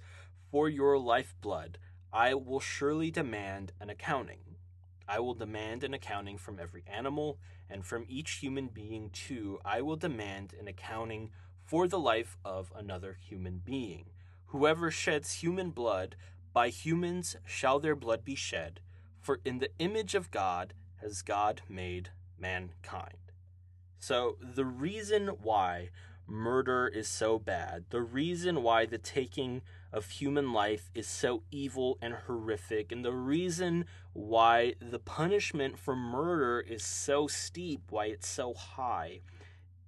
For 0.52 0.69
your 0.69 1.00
lifeblood 1.00 1.80
I 2.13 2.34
will 2.34 2.60
surely 2.60 3.10
demand 3.10 3.71
an 3.80 3.89
accounting. 3.89 4.39
I 5.12 5.19
will 5.19 5.34
demand 5.34 5.84
an 5.84 5.93
accounting 5.93 6.38
from 6.38 6.58
every 6.58 6.86
animal, 6.88 7.38
and 7.69 7.86
from 7.86 8.06
each 8.08 8.36
human 8.36 8.67
being, 8.67 9.10
too, 9.10 9.60
I 9.65 9.82
will 9.82 9.97
demand 9.97 10.54
an 10.58 10.69
accounting 10.69 11.32
for 11.65 11.86
the 11.86 12.00
life 12.00 12.38
of 12.45 12.71
another 12.74 13.17
human 13.19 13.58
being. 13.58 14.06
Whoever 14.47 14.89
sheds 14.89 15.34
human 15.34 15.71
blood, 15.71 16.15
by 16.54 16.69
humans 16.69 17.36
shall 17.45 17.78
their 17.78 17.95
blood 17.95 18.24
be 18.24 18.36
shed, 18.36 18.80
for 19.19 19.41
in 19.43 19.60
the 19.60 19.71
image 19.80 20.15
of 20.15 20.32
God 20.32 20.74
has 21.02 21.21
God 21.21 21.62
made 21.67 22.12
mankind. 22.39 23.34
So, 24.00 24.38
the 24.41 24.65
reason 24.65 25.28
why 25.28 25.89
murder 26.32 26.88
is 26.88 27.08
so 27.08 27.38
bad, 27.38 27.86
the 27.89 28.02
reason 28.02 28.63
why 28.63 28.86
the 28.86 28.98
taking 28.98 29.62
of 29.94 30.10
human 30.10 30.54
life 30.54 30.89
is 30.96 31.08
so 31.08 31.44
evil 31.52 31.98
and 32.02 32.13
horrific, 32.13 32.91
and 32.91 33.04
the 33.04 33.13
reason 33.13 33.86
why 34.13 34.74
the 34.80 35.00
punishment 35.00 35.78
for 35.78 35.96
murder 35.96 36.62
is 36.62 36.84
so 36.84 37.28
steep, 37.28 37.82
why 37.89 38.06
it's 38.06 38.28
so 38.28 38.54
high, 38.54 39.20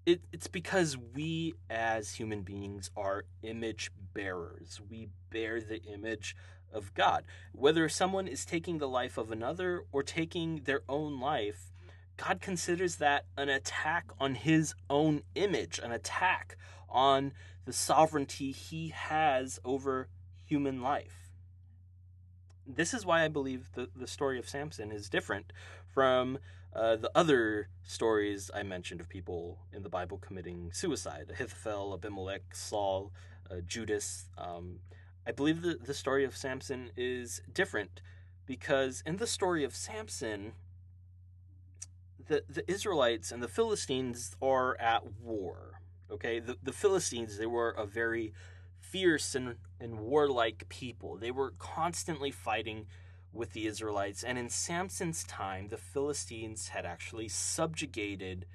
it, 0.05 0.21
it's 0.31 0.47
because 0.47 0.97
we 0.97 1.53
as 1.69 2.15
human 2.15 2.41
beings 2.41 2.91
are 2.95 3.25
image 3.41 3.91
bearers. 4.13 4.81
We 4.89 5.09
bear 5.29 5.61
the 5.61 5.81
image 5.83 6.35
of 6.71 6.93
God. 6.93 7.23
Whether 7.53 7.87
someone 7.87 8.27
is 8.27 8.45
taking 8.45 8.79
the 8.79 8.87
life 8.87 9.17
of 9.17 9.31
another 9.31 9.85
or 9.91 10.03
taking 10.03 10.63
their 10.65 10.81
own 10.89 11.19
life, 11.19 11.72
God 12.17 12.41
considers 12.41 12.97
that 12.97 13.25
an 13.37 13.49
attack 13.49 14.05
on 14.19 14.35
his 14.35 14.75
own 14.89 15.23
image, 15.35 15.79
an 15.79 15.91
attack 15.91 16.57
on 16.89 17.33
the 17.65 17.73
sovereignty 17.73 18.51
he 18.51 18.89
has 18.89 19.59
over 19.65 20.09
human 20.45 20.81
life. 20.81 21.31
This 22.65 22.93
is 22.93 23.05
why 23.05 23.23
I 23.23 23.27
believe 23.27 23.71
the, 23.73 23.89
the 23.95 24.07
story 24.07 24.39
of 24.39 24.47
Samson 24.47 24.91
is 24.91 25.09
different 25.09 25.51
from 25.93 26.39
uh, 26.75 26.95
the 26.95 27.11
other 27.13 27.69
stories 27.83 28.49
I 28.53 28.63
mentioned 28.63 28.99
of 29.01 29.09
people 29.09 29.59
in 29.71 29.83
the 29.83 29.89
Bible 29.89 30.17
committing 30.17 30.71
suicide 30.71 31.27
Ahithophel, 31.31 31.93
Abimelech, 31.93 32.55
Saul, 32.55 33.11
uh, 33.49 33.57
Judas. 33.65 34.29
Um, 34.37 34.79
I 35.25 35.31
believe 35.31 35.61
the, 35.61 35.77
the 35.83 35.93
story 35.93 36.23
of 36.23 36.35
Samson 36.35 36.91
is 36.95 37.41
different 37.53 38.01
because 38.45 39.03
in 39.05 39.17
the 39.17 39.27
story 39.27 39.63
of 39.63 39.75
Samson, 39.75 40.53
the, 42.27 42.43
the 42.49 42.69
Israelites 42.71 43.31
and 43.31 43.41
the 43.41 43.47
Philistines 43.47 44.35
are 44.41 44.79
at 44.79 45.03
war. 45.21 45.81
Okay, 46.11 46.39
the, 46.39 46.57
the 46.61 46.73
Philistines, 46.73 47.37
they 47.37 47.45
were 47.45 47.71
a 47.71 47.85
very 47.85 48.33
fierce 48.79 49.33
and, 49.33 49.55
and 49.79 49.99
warlike 49.99 50.67
people. 50.69 51.17
They 51.17 51.31
were 51.31 51.53
constantly 51.57 52.29
fighting 52.31 52.85
with 53.31 53.53
the 53.53 53.65
Israelites. 53.65 54.23
And 54.23 54.37
in 54.37 54.49
Samson's 54.49 55.23
time, 55.23 55.69
the 55.69 55.77
Philistines 55.77 56.69
had 56.69 56.85
actually 56.85 57.27
subjugated 57.27 58.45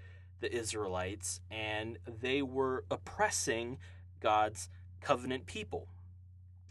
the 0.40 0.54
Israelites 0.54 1.40
and 1.50 1.98
they 2.06 2.42
were 2.42 2.84
oppressing 2.90 3.78
God's 4.20 4.68
covenant 5.00 5.46
people. 5.46 5.88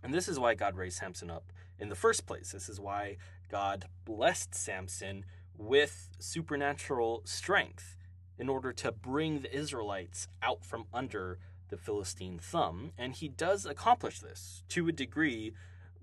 And 0.02 0.14
this 0.14 0.30
is 0.30 0.40
why 0.40 0.54
God 0.54 0.78
raised 0.78 0.98
Samson 0.98 1.30
up 1.30 1.52
in 1.80 1.90
the 1.90 1.96
first 1.96 2.26
place. 2.26 2.52
This 2.54 2.70
is 2.70 2.80
why 2.80 3.18
God 3.50 3.86
blessed 4.06 4.56
Samson 4.56 5.26
with 5.58 6.10
supernatural 6.20 7.22
strength 7.26 7.98
in 8.38 8.50
order 8.50 8.72
to 8.72 8.92
bring 8.92 9.40
the 9.42 9.56
Israelites 9.56 10.28
out 10.42 10.64
from 10.64 10.86
under 10.94 11.40
the 11.70 11.78
Philistine 11.78 12.40
thumb. 12.40 12.92
And 12.98 13.14
he 13.14 13.28
does 13.28 13.66
accomplish 13.66 14.20
this 14.20 14.64
to 14.70 14.88
a 14.88 14.92
degree 14.92 15.54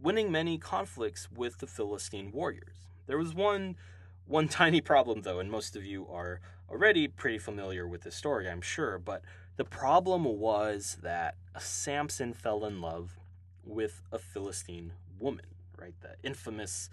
winning 0.01 0.31
many 0.31 0.59
conflicts 0.59 1.31
with 1.31 1.59
the 1.59 1.67
Philistine 1.67 2.31
warriors. 2.33 2.89
There 3.07 3.19
was 3.19 3.35
one 3.35 3.77
one 4.27 4.49
tiny 4.61 4.81
problem 4.81 5.23
though, 5.23 5.39
and 5.39 5.51
most 5.51 5.77
of 5.77 5.85
you 5.85 6.07
are 6.11 6.41
already 6.71 7.07
pretty 7.09 7.39
familiar 7.39 7.87
with 7.87 8.03
this 8.03 8.17
story, 8.17 8.49
I'm 8.49 8.63
sure, 8.63 8.99
but 8.99 9.23
the 9.57 9.65
problem 9.65 10.25
was 10.25 10.99
that 11.03 11.37
Samson 11.59 12.33
fell 12.33 12.65
in 12.65 12.81
love 12.81 13.19
with 13.63 14.03
a 14.11 14.19
Philistine 14.19 14.93
woman, 15.19 15.47
right? 15.79 15.95
The 16.01 16.17
infamous 16.23 16.89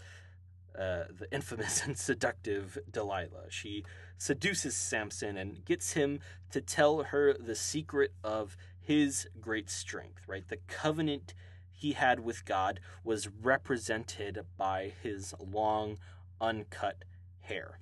uh, 0.78 1.04
the 1.18 1.28
infamous 1.32 1.82
and 1.86 1.98
seductive 1.98 2.78
Delilah. 2.90 3.50
She 3.50 3.84
seduces 4.18 4.76
Samson 4.76 5.38
and 5.38 5.66
gets 5.66 5.94
him 5.94 6.20
to 6.52 6.62
tell 6.62 7.04
her 7.04 7.34
the 7.34 7.56
secret 7.56 8.14
of 8.24 8.56
his 8.80 9.28
great 9.40 9.70
strength, 9.70 10.24
right? 10.28 10.48
The 10.48 10.60
covenant 10.68 11.34
he 11.72 11.94
had 11.94 12.20
with 12.20 12.46
God 12.46 12.80
was 13.04 13.28
represented 13.28 14.46
by 14.58 14.94
his 15.02 15.34
long, 15.40 15.98
uncut 16.40 17.04
hair. 17.42 17.80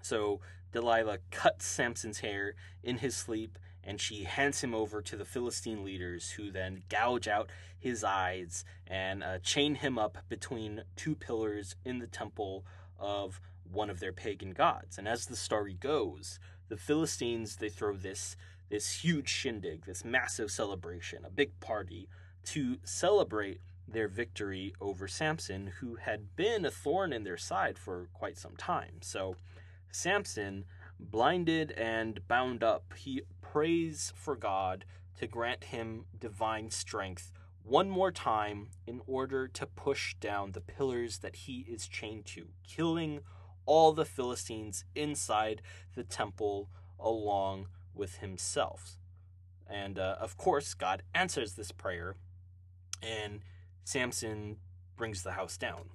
So 0.00 0.40
Delilah 0.72 1.18
cuts 1.30 1.66
Samson's 1.66 2.20
hair 2.20 2.54
in 2.82 2.98
his 2.98 3.16
sleep 3.16 3.58
and 3.86 4.00
she 4.00 4.24
hands 4.24 4.62
him 4.62 4.74
over 4.74 5.02
to 5.02 5.16
the 5.16 5.24
Philistine 5.24 5.84
leaders, 5.84 6.30
who 6.32 6.50
then 6.50 6.82
gouge 6.88 7.28
out 7.28 7.50
his 7.78 8.02
eyes 8.02 8.64
and 8.86 9.22
uh, 9.22 9.38
chain 9.38 9.76
him 9.76 9.98
up 9.98 10.18
between 10.28 10.82
two 10.96 11.14
pillars 11.14 11.76
in 11.84 11.98
the 11.98 12.06
temple 12.06 12.64
of 12.98 13.40
one 13.70 13.90
of 13.90 14.00
their 14.00 14.12
pagan 14.12 14.52
gods. 14.52 14.98
And 14.98 15.06
as 15.06 15.26
the 15.26 15.36
story 15.36 15.74
goes, 15.74 16.38
the 16.68 16.76
Philistines 16.76 17.56
they 17.56 17.68
throw 17.68 17.94
this 17.96 18.36
this 18.70 19.04
huge 19.04 19.28
shindig, 19.28 19.84
this 19.84 20.04
massive 20.04 20.50
celebration, 20.50 21.24
a 21.24 21.30
big 21.30 21.60
party 21.60 22.08
to 22.44 22.78
celebrate 22.82 23.60
their 23.86 24.08
victory 24.08 24.72
over 24.80 25.06
Samson, 25.06 25.72
who 25.80 25.96
had 25.96 26.34
been 26.34 26.64
a 26.64 26.70
thorn 26.70 27.12
in 27.12 27.24
their 27.24 27.36
side 27.36 27.78
for 27.78 28.08
quite 28.14 28.38
some 28.38 28.56
time. 28.56 28.94
So, 29.02 29.36
Samson, 29.90 30.64
blinded 31.10 31.72
and 31.72 32.26
bound 32.26 32.62
up, 32.62 32.94
he 32.96 33.22
prays 33.40 34.12
for 34.16 34.36
God 34.36 34.84
to 35.18 35.26
grant 35.26 35.64
him 35.64 36.06
divine 36.18 36.70
strength 36.70 37.32
one 37.62 37.88
more 37.88 38.12
time 38.12 38.68
in 38.86 39.00
order 39.06 39.48
to 39.48 39.66
push 39.66 40.14
down 40.20 40.52
the 40.52 40.60
pillars 40.60 41.18
that 41.18 41.34
he 41.34 41.60
is 41.60 41.88
chained 41.88 42.26
to, 42.26 42.48
killing 42.68 43.20
all 43.64 43.92
the 43.92 44.04
Philistines 44.04 44.84
inside 44.94 45.62
the 45.94 46.04
temple 46.04 46.68
along 47.00 47.68
with 47.94 48.18
himself. 48.18 48.98
And 49.66 49.98
uh, 49.98 50.16
of 50.20 50.36
course, 50.36 50.74
God 50.74 51.02
answers 51.14 51.54
this 51.54 51.72
prayer 51.72 52.16
and 53.02 53.40
Samson 53.84 54.56
brings 54.96 55.22
the 55.22 55.32
house 55.32 55.56
down. 55.56 55.90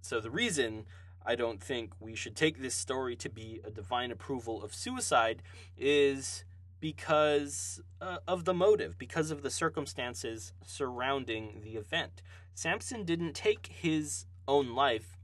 So 0.00 0.20
the 0.20 0.30
reason 0.30 0.86
I 1.24 1.36
don't 1.36 1.62
think 1.62 1.92
we 2.00 2.14
should 2.14 2.36
take 2.36 2.60
this 2.60 2.74
story 2.74 3.16
to 3.16 3.28
be 3.28 3.60
a 3.64 3.70
divine 3.70 4.10
approval 4.10 4.62
of 4.62 4.74
suicide 4.74 5.42
is 5.76 6.44
because 6.80 7.80
uh, 8.00 8.18
of 8.26 8.44
the 8.44 8.54
motive, 8.54 8.98
because 8.98 9.30
of 9.30 9.42
the 9.42 9.50
circumstances 9.50 10.52
surrounding 10.66 11.60
the 11.62 11.76
event. 11.76 12.22
Samson 12.54 13.04
didn't 13.04 13.34
take 13.34 13.68
his 13.68 14.26
own 14.48 14.74
life 14.74 15.16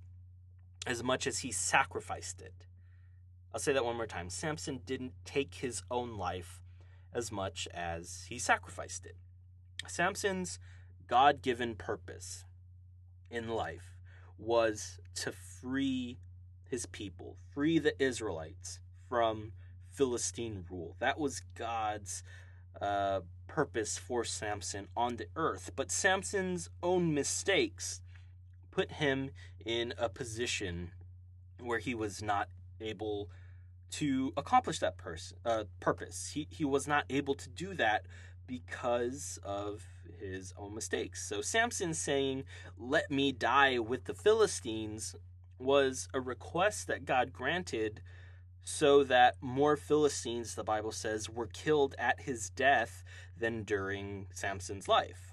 as 0.87 1.03
much 1.03 1.27
as 1.27 1.41
he 1.41 1.51
sacrificed 1.51 2.41
it. 2.41 2.65
I'll 3.53 3.61
say 3.61 3.73
that 3.73 3.85
one 3.85 3.97
more 3.97 4.07
time. 4.07 4.31
Samson 4.31 4.81
didn't 4.87 5.15
take 5.25 5.57
his 5.57 5.83
own 5.91 6.17
life 6.17 6.61
as 7.13 7.33
much 7.33 7.67
as 7.75 8.27
he 8.29 8.39
sacrificed 8.39 9.05
it. 9.05 9.17
Samson's 9.87 10.61
God 11.09 11.43
given 11.43 11.75
purpose 11.75 12.45
in 13.31 13.49
life 13.49 13.98
was 14.39 15.01
to 15.17 15.33
free 15.33 16.19
his 16.65 16.87
people, 16.87 17.37
free 17.53 17.79
the 17.79 18.01
Israelites 18.03 18.79
from 19.09 19.53
Philistine 19.91 20.65
rule. 20.71 20.97
That 21.01 21.19
was 21.19 21.43
God's 21.57 22.23
uh, 22.81 23.21
purpose 23.47 23.99
for 23.99 24.25
Samson 24.25 24.89
on 24.97 25.17
the 25.17 25.27
earth. 25.35 25.73
But 25.75 25.91
Samson's 25.91 26.71
own 26.83 27.15
mistakes 27.15 28.01
put 28.71 28.93
him 28.93 29.31
in 29.65 29.93
a 29.99 30.09
position 30.09 30.93
where 31.61 31.79
he 31.81 31.95
was 31.95 32.23
not 32.23 32.49
able 32.81 33.29
to 33.91 34.33
accomplish 34.37 34.79
that 34.79 34.97
pers- 34.99 35.35
uh, 35.45 35.65
purpose. 35.81 36.31
He, 36.35 36.47
he 36.51 36.65
was 36.65 36.87
not 36.87 37.05
able 37.11 37.35
to 37.35 37.49
do 37.49 37.75
that 37.75 38.07
because 38.47 39.39
of 39.43 39.85
his 40.21 40.53
own 40.57 40.75
mistakes. 40.75 41.27
So 41.27 41.41
Samson 41.41 41.95
saying, 41.95 42.45
Let 42.77 43.11
me 43.11 43.33
die 43.33 43.79
with 43.79 44.05
the 44.05 44.15
Philistines, 44.15 45.15
was 45.59 46.09
a 46.15 46.21
request 46.21 46.87
that 46.87 47.05
God 47.05 47.33
granted 47.33 48.01
so 48.63 49.03
that 49.05 49.37
more 49.41 49.77
Philistines, 49.77 50.55
the 50.55 50.65
Bible 50.65 50.93
says, 50.93 51.29
were 51.29 51.47
killed 51.47 51.95
at 51.99 52.21
his 52.21 52.51
death 52.51 53.03
than 53.37 53.63
during 53.63 54.27
Samson's 54.33 54.89
life. 54.89 55.33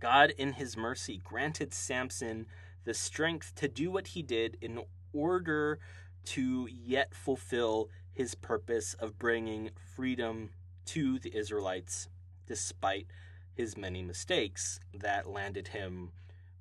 God, 0.00 0.30
in 0.36 0.54
his 0.54 0.76
mercy, 0.76 1.20
granted 1.22 1.72
Samson 1.72 2.46
the 2.84 2.92
strength 2.92 3.54
to 3.56 3.68
do 3.68 3.90
what 3.90 4.08
he 4.08 4.22
did 4.22 4.58
in 4.60 4.80
order 5.12 5.78
to 6.24 6.68
yet 6.70 7.14
fulfill 7.14 7.88
his 8.12 8.34
purpose 8.34 8.94
of 8.94 9.18
bringing 9.18 9.70
freedom 9.94 10.50
to 10.86 11.18
the 11.18 11.34
Israelites 11.36 12.08
despite 12.46 13.06
his 13.54 13.76
many 13.76 14.02
mistakes 14.02 14.80
that 14.92 15.28
landed 15.28 15.68
him 15.68 16.10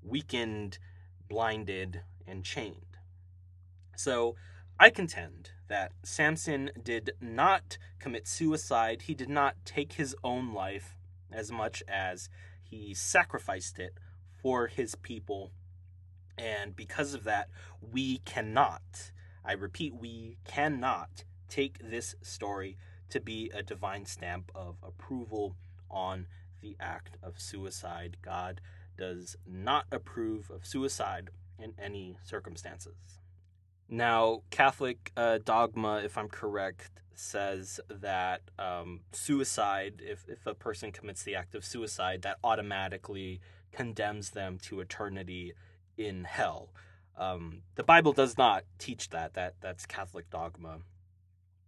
weakened, 0.02 0.78
blinded, 1.28 2.02
and 2.28 2.44
chained. 2.44 2.98
So 3.96 4.36
I 4.80 4.90
contend 4.90 5.52
that 5.68 5.92
Samson 6.04 6.72
did 6.82 7.14
not 7.22 7.78
commit 8.00 8.28
suicide. 8.28 9.04
He 9.04 9.14
did 9.14 9.30
not 9.30 9.56
take 9.66 9.94
his 9.94 10.16
own 10.24 10.54
life 10.54 10.98
as 11.32 11.52
much 11.52 11.84
as 11.88 12.30
he 12.62 12.94
sacrificed 12.94 13.80
it 13.80 13.94
for 14.42 14.68
his 14.68 14.96
people. 14.96 15.52
And 16.38 16.76
because 16.76 17.14
of 17.14 17.24
that, 17.24 17.50
we 17.82 18.18
cannot, 18.20 19.12
I 19.46 19.54
repeat, 19.54 19.94
we 19.94 20.38
cannot 20.44 21.24
take 21.48 21.78
this 21.80 22.16
story 22.22 22.78
to 23.10 23.20
be 23.20 23.52
a 23.54 23.62
divine 23.62 24.06
stamp 24.06 24.52
of 24.56 24.78
approval 24.82 25.56
on 25.90 26.26
the 26.64 26.76
act 26.80 27.18
of 27.22 27.40
suicide. 27.40 28.18
God 28.24 28.62
does 28.98 29.36
not 29.46 29.86
approve 29.92 30.50
of 30.50 30.66
suicide 30.66 31.30
in 31.60 31.74
any 31.78 32.18
circumstances. 32.24 33.20
Now, 33.90 34.42
Catholic 34.50 35.12
uh, 35.16 35.40
dogma, 35.44 36.02
if 36.04 36.18
I'm 36.18 36.30
correct, 36.30 37.02
says 37.14 37.80
that 37.90 38.42
um, 38.58 39.02
suicide, 39.12 40.02
if, 40.04 40.26
if 40.28 40.48
a 40.48 40.56
person 40.56 40.92
commits 40.92 41.22
the 41.24 41.36
act 41.36 41.54
of 41.54 41.64
suicide, 41.64 42.24
that 42.24 42.38
automatically 42.44 43.40
condemns 43.72 44.32
them 44.32 44.58
to 44.64 44.80
eternity 44.80 45.54
in 45.98 46.24
hell. 46.24 46.70
Um, 47.18 47.62
the 47.76 47.84
Bible 47.84 48.14
does 48.14 48.38
not 48.38 48.64
teach 48.80 49.10
that. 49.10 49.36
That 49.36 49.56
that's 49.62 49.86
Catholic 49.86 50.30
dogma. 50.32 50.80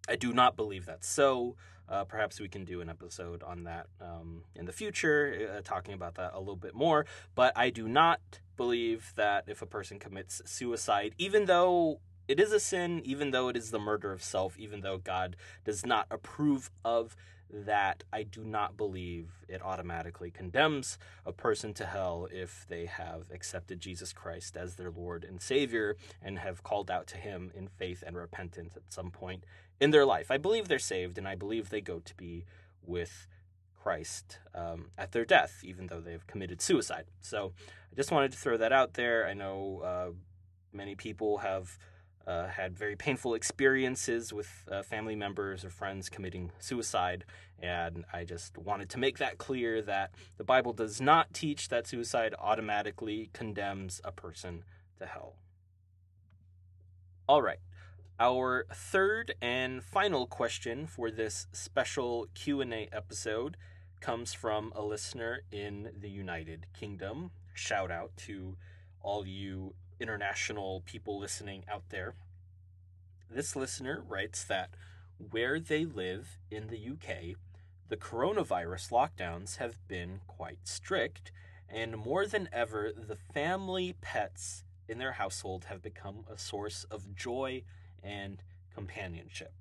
I 0.08 0.16
do 0.16 0.34
not 0.34 0.56
believe 0.56 0.86
that's 0.86 1.08
so. 1.08 1.56
Uh, 1.88 2.04
perhaps 2.04 2.40
we 2.40 2.48
can 2.48 2.66
do 2.66 2.82
an 2.82 2.90
episode 2.90 3.44
on 3.44 3.64
that 3.64 3.88
um, 4.02 4.44
in 4.56 4.66
the 4.66 4.72
future, 4.72 5.56
uh, 5.56 5.62
talking 5.64 5.94
about 5.94 6.16
that 6.16 6.32
a 6.34 6.40
little 6.40 6.56
bit 6.56 6.74
more. 6.74 7.06
But 7.36 7.54
I 7.56 7.70
do 7.70 7.88
not 7.88 8.40
believe 8.58 9.14
that 9.16 9.44
if 9.48 9.62
a 9.62 9.68
person 9.68 10.00
commits 10.00 10.42
suicide, 10.46 11.14
even 11.18 11.46
though 11.46 12.00
it 12.28 12.40
is 12.40 12.52
a 12.52 12.60
sin, 12.60 13.02
even 13.06 13.30
though 13.32 13.50
it 13.50 13.58
is 13.58 13.70
the 13.70 13.80
murder 13.80 14.12
of 14.12 14.24
self, 14.24 14.58
even 14.58 14.82
though 14.82 14.98
God 14.98 15.36
does 15.64 15.86
not 15.86 16.08
approve 16.10 16.72
of 16.84 17.16
that, 17.52 18.04
I 18.12 18.24
do 18.24 18.44
not 18.44 18.76
believe 18.76 19.30
it 19.48 19.62
automatically 19.62 20.32
condemns 20.32 20.98
a 21.26 21.32
person 21.32 21.74
to 21.76 21.86
hell 21.86 22.28
if 22.32 22.66
they 22.68 22.88
have 22.88 23.30
accepted 23.32 23.80
Jesus 23.80 24.12
Christ 24.12 24.58
as 24.58 24.76
their 24.76 24.90
Lord 24.90 25.24
and 25.24 25.40
Savior 25.42 25.96
and 26.22 26.40
have 26.40 26.64
called 26.64 26.90
out 26.90 27.06
to 27.08 27.18
Him 27.18 27.52
in 27.56 27.68
faith 27.68 28.04
and 28.06 28.18
repentance 28.18 28.76
at 28.76 28.92
some 28.92 29.12
point 29.12 29.44
in 29.80 29.92
their 29.92 30.06
life. 30.06 30.32
I 30.32 30.38
believe 30.38 30.68
they're 30.68 30.80
saved, 30.80 31.18
and 31.18 31.28
I 31.28 31.36
believe 31.36 31.70
they 31.70 31.82
go 31.82 32.00
to 32.00 32.16
be 32.16 32.46
with 32.82 33.28
Christ 33.82 34.40
um, 34.54 34.92
at 34.98 35.12
their 35.12 35.26
death, 35.26 35.62
even 35.64 35.88
though 35.88 36.02
they've 36.02 36.26
committed 36.26 36.62
suicide. 36.62 37.06
So 37.22 37.54
I 37.92 37.96
just 37.96 38.12
wanted 38.12 38.32
to 38.32 38.38
throw 38.38 38.58
that 38.58 38.72
out 38.72 38.94
there. 38.94 39.28
I 39.28 39.34
know 39.34 39.82
uh, 39.84 40.12
many 40.74 40.96
people 40.96 41.40
have. 41.40 41.78
Uh, 42.28 42.48
had 42.48 42.76
very 42.76 42.96
painful 42.96 43.36
experiences 43.36 44.34
with 44.34 44.50
uh, 44.72 44.82
family 44.82 45.16
members 45.16 45.64
or 45.64 45.70
friends 45.70 46.10
committing 46.10 46.52
suicide, 46.58 47.24
and 47.60 48.04
I 48.12 48.24
just 48.24 48.58
wanted 48.58 48.90
to 48.90 48.98
make 48.98 49.20
that 49.20 49.38
clear 49.38 49.80
that 49.84 50.10
the 50.38 50.44
Bible 50.44 50.74
does 50.74 51.00
not 51.00 51.36
teach 51.36 51.70
that 51.70 51.86
suicide 51.86 52.34
automatically 52.40 53.30
condemns 53.32 54.02
a 54.04 54.12
person 54.12 54.64
to 54.98 55.06
hell. 55.06 55.36
All 57.28 57.44
right, 57.44 57.60
our 58.20 58.66
third 58.74 59.36
and 59.42 59.84
final 59.84 60.26
question 60.26 60.88
for 60.88 61.12
this 61.12 61.48
special 61.52 62.28
Q&A 62.34 62.88
episode 62.92 63.58
comes 64.00 64.34
from 64.34 64.72
a 64.76 64.82
listener 64.82 65.42
in 65.52 65.90
the 66.00 66.10
United 66.10 66.68
Kingdom. 66.74 67.32
Shout 67.54 67.92
out 67.92 68.16
to 68.18 68.56
all 69.02 69.26
you 69.28 69.74
international 70.00 70.82
people 70.86 71.20
listening 71.20 71.66
out 71.70 71.84
there. 71.90 72.14
This 73.30 73.56
listener 73.56 74.02
writes 74.08 74.46
that 74.46 74.70
where 75.32 75.60
they 75.60 75.84
live 75.84 76.38
in 76.50 76.68
the 76.68 76.78
UK, 76.78 77.36
the 77.90 77.98
coronavirus 77.98 78.92
lockdowns 78.92 79.58
have 79.58 79.76
been 79.90 80.22
quite 80.28 80.60
strict, 80.64 81.32
and 81.68 81.98
more 81.98 82.26
than 82.26 82.48
ever, 82.54 82.94
the 82.96 83.16
family 83.16 83.96
pets 84.00 84.64
in 84.88 85.00
their 85.00 85.14
household 85.14 85.66
have 85.66 85.82
become 85.82 86.26
a 86.32 86.38
source 86.38 86.86
of 86.86 87.16
joy 87.16 87.64
and 88.06 88.44
companionship. 88.74 89.54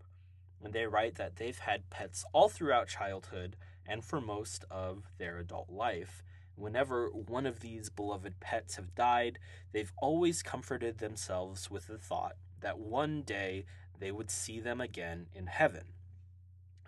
And 0.62 0.72
they 0.72 0.86
write 0.86 1.16
that 1.16 1.36
they've 1.36 1.58
had 1.58 1.90
pets 1.90 2.24
all 2.32 2.48
throughout 2.48 2.88
childhood 2.88 3.56
and 3.86 4.04
for 4.04 4.20
most 4.20 4.64
of 4.70 5.04
their 5.18 5.38
adult 5.38 5.70
life. 5.70 6.22
Whenever 6.56 7.08
one 7.08 7.46
of 7.46 7.60
these 7.60 7.90
beloved 7.90 8.38
pets 8.40 8.76
have 8.76 8.94
died, 8.94 9.38
they've 9.72 9.92
always 10.00 10.42
comforted 10.42 10.98
themselves 10.98 11.70
with 11.70 11.88
the 11.88 11.98
thought 11.98 12.36
that 12.60 12.78
one 12.78 13.22
day 13.22 13.64
they 13.98 14.12
would 14.12 14.30
see 14.30 14.60
them 14.60 14.80
again 14.80 15.26
in 15.34 15.46
heaven. 15.46 15.84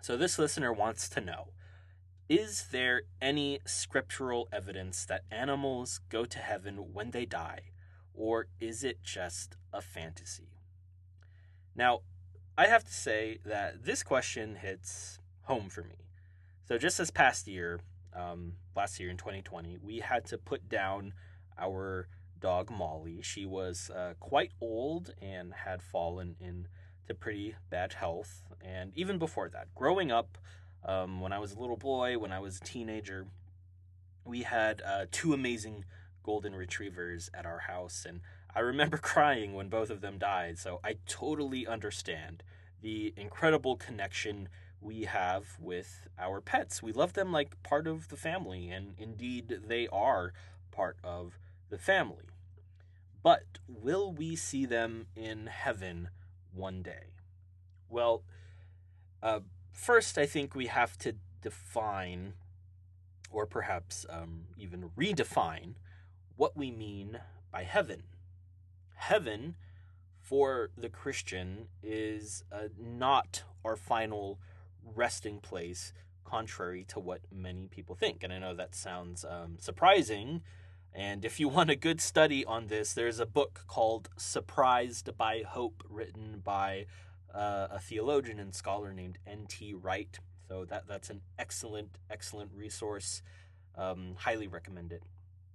So, 0.01 0.15
this 0.15 0.39
listener 0.39 0.71
wants 0.71 1.09
to 1.09 1.21
know 1.21 1.49
Is 2.29 2.67
there 2.71 3.03
any 3.21 3.59
scriptural 3.65 4.47
evidence 4.51 5.05
that 5.05 5.23
animals 5.29 5.99
go 6.09 6.25
to 6.25 6.39
heaven 6.39 6.93
when 6.93 7.11
they 7.11 7.25
die, 7.25 7.71
or 8.13 8.47
is 8.59 8.83
it 8.83 9.03
just 9.03 9.57
a 9.73 9.81
fantasy? 9.81 10.56
Now, 11.77 12.01
I 12.57 12.65
have 12.65 12.83
to 12.83 12.93
say 12.93 13.37
that 13.45 13.85
this 13.85 14.01
question 14.01 14.55
hits 14.55 15.19
home 15.43 15.69
for 15.69 15.83
me. 15.83 16.07
So, 16.67 16.77
just 16.77 16.97
this 16.97 17.11
past 17.11 17.47
year, 17.47 17.79
um, 18.15 18.53
last 18.75 18.99
year 18.99 19.09
in 19.09 19.17
2020, 19.17 19.77
we 19.81 19.99
had 19.99 20.25
to 20.25 20.37
put 20.39 20.67
down 20.67 21.13
our 21.57 22.07
dog 22.39 22.71
Molly. 22.71 23.21
She 23.21 23.45
was 23.45 23.91
uh, 23.95 24.15
quite 24.19 24.51
old 24.59 25.13
and 25.21 25.53
had 25.53 25.81
fallen 25.83 26.35
into 26.39 27.13
pretty 27.19 27.55
bad 27.69 27.93
health. 27.93 28.43
And 28.59 28.91
even 28.95 29.19
before 29.19 29.49
that, 29.49 29.73
growing 29.75 30.11
up, 30.11 30.37
um, 30.83 31.21
when 31.21 31.31
I 31.31 31.39
was 31.39 31.53
a 31.53 31.59
little 31.59 31.77
boy, 31.77 32.17
when 32.17 32.31
I 32.31 32.39
was 32.39 32.57
a 32.57 32.61
teenager, 32.61 33.27
we 34.25 34.43
had 34.43 34.81
uh, 34.85 35.05
two 35.11 35.33
amazing 35.33 35.85
golden 36.23 36.55
retrievers 36.55 37.29
at 37.33 37.45
our 37.45 37.59
house. 37.59 38.05
And 38.07 38.21
I 38.55 38.59
remember 38.59 38.97
crying 39.01 39.53
when 39.53 39.69
both 39.69 39.89
of 39.89 40.01
them 40.01 40.17
died, 40.17 40.57
so 40.57 40.79
I 40.83 40.97
totally 41.07 41.67
understand 41.67 42.43
the 42.81 43.13
incredible 43.17 43.75
connection 43.75 44.49
we 44.79 45.03
have 45.03 45.57
with 45.59 46.07
our 46.19 46.41
pets. 46.41 46.83
We 46.83 46.91
love 46.91 47.13
them 47.13 47.31
like 47.31 47.61
part 47.63 47.87
of 47.87 48.09
the 48.09 48.17
family, 48.17 48.69
and 48.69 48.93
indeed 48.97 49.61
they 49.67 49.87
are 49.87 50.33
part 50.71 50.97
of 51.03 51.37
the 51.69 51.77
family. 51.77 52.25
But 53.23 53.59
will 53.67 54.13
we 54.13 54.35
see 54.35 54.65
them 54.65 55.07
in 55.15 55.47
heaven 55.47 56.09
one 56.53 56.81
day? 56.83 57.13
Well, 57.89 58.23
uh, 59.21 59.39
first, 59.71 60.17
I 60.17 60.25
think 60.25 60.53
we 60.53 60.67
have 60.67 60.97
to 60.99 61.15
define, 61.41 62.33
or 63.31 63.45
perhaps 63.45 64.05
um, 64.09 64.45
even 64.57 64.91
redefine, 64.97 65.73
what 66.35 66.55
we 66.55 66.71
mean 66.71 67.19
by 67.51 67.63
heaven 67.63 68.03
heaven 68.97 69.55
for 70.19 70.69
the 70.77 70.89
Christian 70.89 71.67
is 71.81 72.43
uh, 72.51 72.67
not 72.77 73.43
our 73.63 73.75
final 73.77 74.39
resting 74.83 75.39
place, 75.39 75.93
contrary 76.25 76.83
to 76.89 76.99
what 76.99 77.21
many 77.31 77.67
people 77.67 77.95
think. 77.95 78.23
And 78.23 78.33
I 78.33 78.39
know 78.39 78.53
that 78.53 78.75
sounds 78.75 79.23
um, 79.23 79.55
surprising. 79.59 80.41
And 80.93 81.23
if 81.23 81.39
you 81.39 81.47
want 81.57 81.69
a 81.69 81.75
good 81.75 82.01
study 82.01 82.43
on 82.43 82.67
this, 82.67 82.93
there's 82.93 83.19
a 83.19 83.25
book 83.25 83.63
called 83.67 84.09
Surprised 84.17 85.15
by 85.17 85.43
Hope, 85.47 85.83
written 85.89 86.41
by 86.43 86.87
uh, 87.33 87.67
a 87.71 87.79
theologian 87.79 88.39
and 88.39 88.53
scholar 88.53 88.93
named 88.93 89.19
N.T. 89.25 89.75
Wright. 89.75 90.19
So 90.47 90.65
that 90.65 90.87
that's 90.87 91.09
an 91.09 91.21
excellent, 91.37 91.99
excellent 92.09 92.51
resource. 92.53 93.21
Um, 93.75 94.15
highly 94.17 94.47
recommend 94.47 94.91
it. 94.91 95.03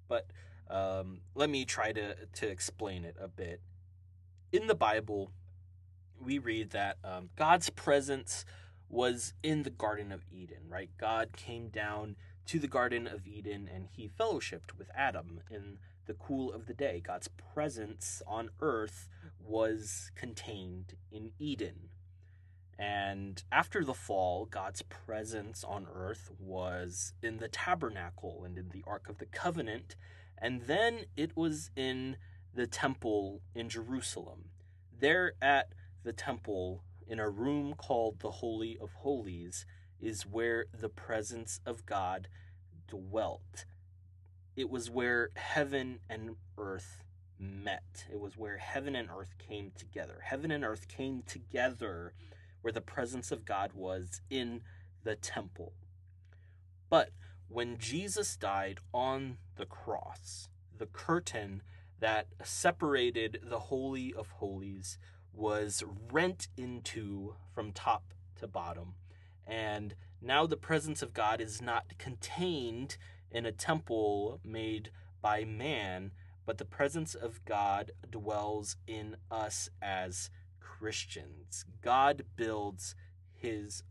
But 0.09 0.27
um, 0.73 1.21
let 1.35 1.51
me 1.51 1.65
try 1.65 1.93
to, 1.93 2.17
to 2.27 2.49
explain 2.49 3.05
it 3.05 3.17
a 3.21 3.29
bit. 3.29 3.61
In 4.51 4.67
the 4.67 4.75
Bible, 4.75 5.31
we 6.19 6.39
read 6.39 6.71
that 6.71 6.97
um, 7.05 7.29
God's 7.37 7.71
presence 7.71 8.45
was 8.89 9.35
in 9.43 9.63
the 9.63 9.71
Garden 9.71 10.13
of 10.13 10.25
Eden, 10.31 10.69
right? 10.69 10.91
God 10.99 11.31
came 11.37 11.69
down 11.69 12.17
to 12.47 12.59
the 12.59 12.69
Garden 12.69 13.07
of 13.07 13.27
Eden 13.27 13.69
and 13.73 13.89
he 13.91 14.09
fellowshipped 14.09 14.77
with 14.79 14.91
Adam 14.95 15.41
in 15.51 15.79
the 16.07 16.15
cool 16.15 16.53
of 16.53 16.67
the 16.67 16.75
day. 16.75 17.01
God's 17.05 17.29
presence 17.29 18.23
on 18.27 18.51
earth 18.61 19.09
was 19.39 20.11
contained 20.15 20.95
in 21.11 21.33
Eden. 21.39 21.91
And 22.79 23.43
after 23.53 23.85
the 23.85 23.95
fall, 23.95 24.47
God's 24.47 24.83
presence 24.83 25.63
on 25.63 25.87
earth 25.95 26.31
was 26.39 27.13
in 27.23 27.37
the 27.39 27.49
tabernacle 27.49 28.43
and 28.45 28.59
in 28.59 28.71
the 28.71 28.83
Ark 28.87 29.09
of 29.09 29.19
the 29.19 29.27
Covenant 29.27 29.95
and 30.43 30.63
then 30.63 31.05
it 31.17 31.37
was 31.37 31.71
in 31.77 32.17
the 32.53 32.67
temple 32.67 33.41
in 33.55 33.69
Jerusalem. 33.69 34.51
There 35.01 35.35
at 35.41 35.69
the 36.03 36.13
temple, 36.13 36.83
in 37.07 37.21
a 37.21 37.31
room 37.31 37.75
called 37.75 38.19
the 38.19 38.33
Holy 38.33 38.77
of 38.81 38.93
Holies, 38.93 39.65
is 40.01 40.27
where 40.27 40.67
the 40.79 40.89
presence 40.89 41.61
of 41.65 41.87
God 41.87 42.27
dwelt. 42.89 43.67
It 44.57 44.69
was 44.69 44.91
where 44.91 45.31
heaven 45.37 46.01
and 46.11 46.35
earth 46.59 47.05
met. 47.39 48.07
It 48.13 48.19
was 48.19 48.37
where 48.37 48.59
heaven 48.59 48.97
and 48.97 49.09
earth 49.17 49.37
came 49.39 49.71
together. 49.77 50.23
Heaven 50.25 50.51
and 50.51 50.65
earth 50.65 50.89
came 50.89 51.23
together 51.23 52.15
where 52.63 52.73
the 52.73 52.81
presence 52.81 53.31
of 53.31 53.45
God 53.45 53.73
was 53.75 54.21
in 54.29 54.63
the 55.05 55.15
temple. 55.15 55.73
But 56.91 57.11
when 57.49 57.79
Jesus 57.79 58.37
died 58.37 58.81
on 58.93 59.39
the 59.57 59.67
cross, 59.67 60.49
the 60.77 60.87
curtain 60.87 61.63
that 62.01 62.27
separated 62.43 63.41
the 63.43 63.59
Holy 63.59 64.13
of 64.13 64.31
Holies 64.33 64.99
was 65.33 65.83
rent 66.11 66.49
into 66.57 67.37
from 67.55 67.73
top 67.73 68.13
to 68.37 68.47
bottom. 68.47 68.95
And 69.47 69.95
now 70.21 70.47
the 70.47 70.57
presence 70.57 71.03
of 71.03 71.15
God 71.15 71.41
is 71.41 71.63
not 71.63 71.99
contained 71.99 72.97
in 73.31 73.47
a 73.47 73.53
temple 73.53 74.41
made 74.45 74.91
by 75.21 75.45
man, 75.45 76.13
but 76.45 76.59
the 76.59 76.65
presence 76.65 77.15
of 77.15 77.45
God 77.45 77.93
dwells 78.11 78.77
in 78.87 79.17
us 79.31 79.71
as 79.81 80.31
Christians. 80.61 81.65
God 81.81 82.25
builds 82.37 82.95
his 83.33 83.83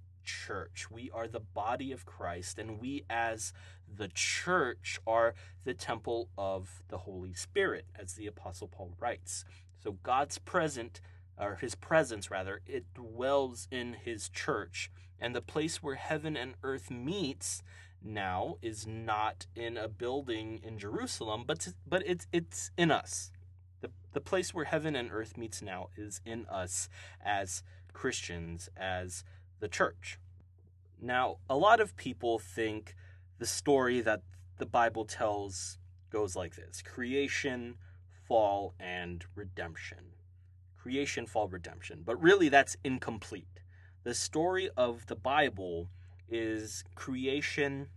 church. 0.46 0.90
We 0.90 1.10
are 1.14 1.28
the 1.28 1.40
body 1.40 1.92
of 1.92 2.06
Christ, 2.06 2.58
and 2.58 2.80
we 2.80 3.06
as 3.10 3.54
the 3.94 4.08
church 4.08 5.00
are 5.06 5.34
the 5.64 5.74
temple 5.74 6.30
of 6.38 6.84
the 6.88 7.00
Holy 7.00 7.34
Spirit, 7.34 7.86
as 8.00 8.14
the 8.14 8.28
Apostle 8.28 8.68
Paul 8.68 8.94
writes. 9.00 9.46
So 9.84 9.98
God's 10.04 10.38
present, 10.38 11.02
or 11.38 11.56
his 11.56 11.76
presence 11.76 12.32
rather, 12.32 12.62
it 12.66 12.86
dwells 12.94 13.68
in 13.72 13.94
his 13.94 14.30
church. 14.30 14.92
And 15.20 15.36
the 15.36 15.42
place 15.42 15.84
where 15.84 15.96
heaven 15.96 16.36
and 16.36 16.56
earth 16.64 16.90
meets 16.90 17.62
now 18.04 18.58
is 18.62 18.88
not 18.88 19.46
in 19.56 19.78
a 19.78 19.88
building 19.88 20.60
in 20.64 20.80
Jerusalem, 20.80 21.44
but 21.46 21.68
but 21.88 22.04
it's 22.06 22.28
it's 22.32 22.72
in 22.78 22.90
us. 22.92 23.32
The 23.82 23.90
the 24.14 24.22
place 24.22 24.54
where 24.54 24.66
heaven 24.66 24.96
and 24.96 25.12
earth 25.12 25.38
meets 25.38 25.62
now 25.62 25.90
is 25.96 26.22
in 26.26 26.46
us 26.48 26.90
as 27.24 27.64
Christians, 27.94 28.70
as 28.76 29.24
the 29.62 29.70
church. 29.70 30.20
Now, 31.02 31.38
a 31.50 31.56
lot 31.56 31.80
of 31.80 31.96
people 31.96 32.38
think 32.38 32.96
the 33.40 33.46
story 33.46 34.02
that 34.02 34.22
the 34.58 34.66
Bible 34.66 35.06
tells 35.06 35.78
goes 36.12 36.36
like 36.36 36.56
this 36.56 36.82
creation, 36.82 37.76
fall, 38.28 38.76
and 38.80 39.24
redemption. 39.34 39.98
Creation, 40.78 41.26
fall, 41.26 41.48
redemption. 41.48 42.02
But 42.06 42.22
really, 42.22 42.50
that's 42.50 42.76
incomplete. 42.84 43.62
The 44.04 44.14
story 44.14 44.70
of 44.76 45.06
the 45.06 45.16
Bible 45.16 45.90
is 46.28 46.84
creation, 46.96 47.88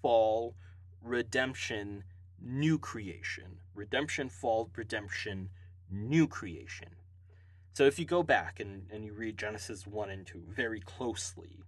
fall, 0.00 0.54
redemption, 1.02 2.04
new 2.40 2.78
creation. 2.78 3.58
Redemption, 3.74 4.28
fall, 4.28 4.70
redemption, 4.76 5.50
new 5.90 6.26
creation. 6.26 6.97
So 7.78 7.84
if 7.84 7.96
you 7.96 8.04
go 8.04 8.24
back 8.24 8.58
and, 8.58 8.88
and 8.90 9.04
you 9.04 9.12
read 9.12 9.38
Genesis 9.38 9.86
1 9.86 10.10
and 10.10 10.26
2 10.26 10.42
very 10.48 10.80
closely, 10.80 11.62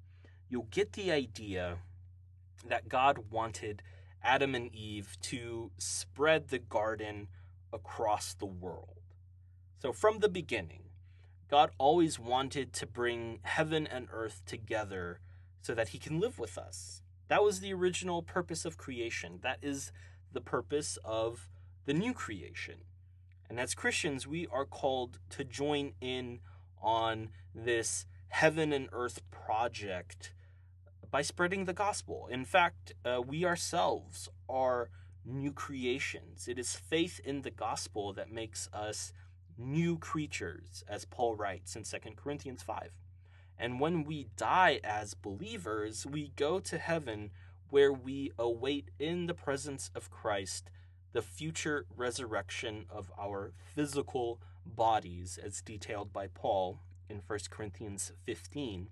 you'll 0.49 0.67
get 0.73 0.95
the 0.95 1.13
idea 1.13 1.79
that 2.67 2.89
God 2.89 3.31
wanted 3.31 3.81
Adam 4.21 4.57
and 4.57 4.75
Eve 4.75 5.17
to 5.21 5.71
spread 5.79 6.49
the 6.49 6.59
garden 6.59 7.29
across 7.73 8.35
the 8.35 8.45
world. 8.45 9.03
So 9.79 9.93
from 9.93 10.19
the 10.19 10.29
beginning, 10.29 10.89
God 11.49 11.71
always 11.79 12.19
wanted 12.19 12.73
to 12.73 12.89
bring 12.89 13.39
heaven 13.43 13.87
and 13.87 14.09
earth 14.13 14.43
together 14.47 15.21
so 15.63 15.77
that 15.77 15.91
he 15.91 15.99
can 16.01 16.19
live 16.19 16.41
with 16.41 16.59
us. 16.59 17.03
That 17.29 17.45
was 17.45 17.61
the 17.61 17.73
original 17.73 18.21
purpose 18.21 18.65
of 18.65 18.77
creation. 18.77 19.39
That 19.45 19.59
is 19.63 19.93
the 20.33 20.41
purpose 20.41 20.99
of 21.05 21.49
the 21.87 21.95
new 21.95 22.13
creation. 22.13 22.79
And 23.51 23.59
as 23.59 23.75
Christians, 23.75 24.29
we 24.29 24.47
are 24.47 24.65
called 24.65 25.19
to 25.31 25.43
join 25.43 25.95
in 26.01 26.39
on 26.81 27.31
this 27.53 28.07
heaven 28.29 28.73
and 28.73 28.89
earth 28.93 29.29
project 29.33 30.33
by 31.11 31.23
spreading 31.23 31.65
the 31.65 31.73
gospel. 31.73 32.29
In 32.31 32.45
fact, 32.45 32.93
uh, 33.05 33.21
we 33.27 33.45
ourselves 33.45 34.29
are 34.49 34.91
new 35.25 35.53
creations. 35.53 36.47
It 36.47 36.61
is 36.61 36.77
faith 36.77 37.21
in 37.25 37.43
the 37.43 37.51
gospel 37.51 38.13
that 38.13 38.31
makes 38.31 38.69
us 38.73 39.13
new 39.59 39.99
creatures, 39.99 40.85
as 40.89 41.05
Paul 41.05 41.35
writes 41.35 41.75
in 41.75 41.83
2 41.83 41.99
Corinthians 42.15 42.63
5. 42.63 42.93
And 43.59 43.81
when 43.81 44.05
we 44.05 44.29
die 44.37 44.79
as 44.85 45.15
believers, 45.15 46.07
we 46.07 46.33
go 46.37 46.61
to 46.61 46.79
heaven 46.79 47.33
where 47.69 47.93
we 47.93 48.31
await 48.39 48.91
in 49.01 49.27
the 49.27 49.35
presence 49.35 49.91
of 49.93 50.09
Christ 50.09 50.71
the 51.13 51.23
future 51.23 51.87
resurrection 51.97 52.87
of 52.89 53.11
our 53.19 53.53
physical 53.75 54.41
bodies, 54.65 55.39
as 55.43 55.61
detailed 55.63 56.13
by 56.13 56.29
Paul 56.29 56.81
in 57.09 57.23
1 57.27 57.39
Corinthians 57.51 58.13
15, 58.27 58.89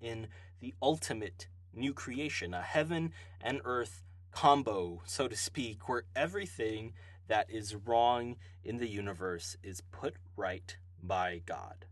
in 0.00 0.28
the 0.60 0.74
ultimate 0.80 1.48
new 1.74 1.92
creation, 1.92 2.54
a 2.54 2.62
heaven 2.62 3.12
and 3.40 3.60
earth 3.64 4.02
combo, 4.32 5.02
so 5.04 5.28
to 5.28 5.36
speak, 5.36 5.88
where 5.88 6.04
everything 6.16 6.94
that 7.28 7.50
is 7.50 7.76
wrong 7.76 8.36
in 8.64 8.78
the 8.78 8.88
universe 8.88 9.56
is 9.62 9.82
put 9.92 10.14
right 10.36 10.76
by 11.02 11.42
God. 11.44 11.84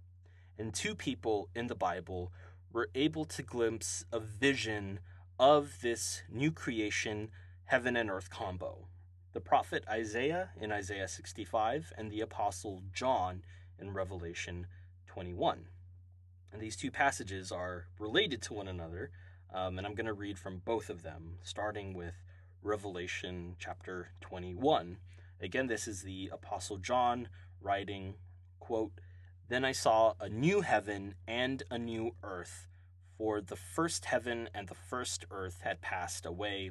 And 0.59 0.73
two 0.73 0.95
people 0.95 1.49
in 1.55 1.67
the 1.67 1.75
Bible 1.75 2.33
were 2.73 2.89
able 2.95 3.25
to 3.27 3.43
glimpse 3.43 4.05
a 4.11 4.19
vision 4.19 5.01
of 5.39 5.81
this 5.83 6.23
new 6.31 6.51
creation, 6.51 7.31
heaven 7.67 7.97
and 7.97 8.11
earth 8.11 8.31
combo 8.31 8.89
the 9.33 9.41
prophet 9.41 9.85
Isaiah 9.89 10.51
in 10.61 10.73
Isaiah 10.73 11.09
65 11.09 11.93
and 11.97 12.11
the 12.11 12.21
apostle 12.21 12.83
John 12.93 13.43
in 13.79 13.93
Revelation 13.93 14.67
21. 15.07 15.67
And 16.53 16.63
these 16.63 16.77
two 16.77 16.91
passages 16.91 17.53
are 17.53 17.87
related 17.99 18.41
to 18.43 18.55
one 18.55 18.69
another, 18.69 19.11
um, 19.53 19.77
and 19.77 19.87
I'm 19.87 19.95
going 19.95 20.07
to 20.07 20.13
read 20.13 20.39
from 20.39 20.63
both 20.65 20.89
of 20.89 21.03
them, 21.03 21.39
starting 21.43 21.93
with 21.93 22.15
Revelation 22.63 23.57
chapter 23.59 24.09
21. 24.21 24.97
Again, 25.41 25.67
this 25.67 25.87
is 25.87 26.03
the 26.03 26.31
apostle 26.33 26.79
John 26.79 27.29
writing, 27.61 28.15
quote, 28.61 28.93
Then 29.49 29.65
I 29.65 29.73
saw 29.73 30.15
a 30.21 30.29
new 30.29 30.63
heaven 30.63 31.15
and 31.27 31.63
a 31.71 31.79
new 31.79 32.15
earth, 32.23 32.67
for 33.17 33.41
the 33.41 33.57
first 33.57 34.07
heaven 34.07 34.49
and 34.55 34.69
the 34.69 34.75
first 34.75 35.27
earth 35.31 35.61
had 35.63 35.81
passed 35.81 36.25
away, 36.25 36.71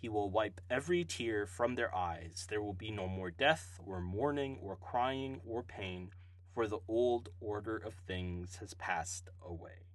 He 0.00 0.08
will 0.08 0.30
wipe 0.30 0.60
every 0.70 1.04
tear 1.04 1.44
from 1.44 1.74
their 1.74 1.92
eyes. 1.92 2.46
There 2.48 2.62
will 2.62 2.72
be 2.72 2.92
no 2.92 3.08
more 3.08 3.32
death, 3.32 3.80
or 3.84 4.00
mourning, 4.00 4.58
or 4.62 4.76
crying, 4.76 5.40
or 5.44 5.64
pain 5.64 6.12
for 6.54 6.68
the 6.68 6.78
old 6.86 7.30
order 7.40 7.76
of 7.76 7.94
things 7.94 8.56
has 8.56 8.74
passed 8.74 9.28
away. 9.44 9.86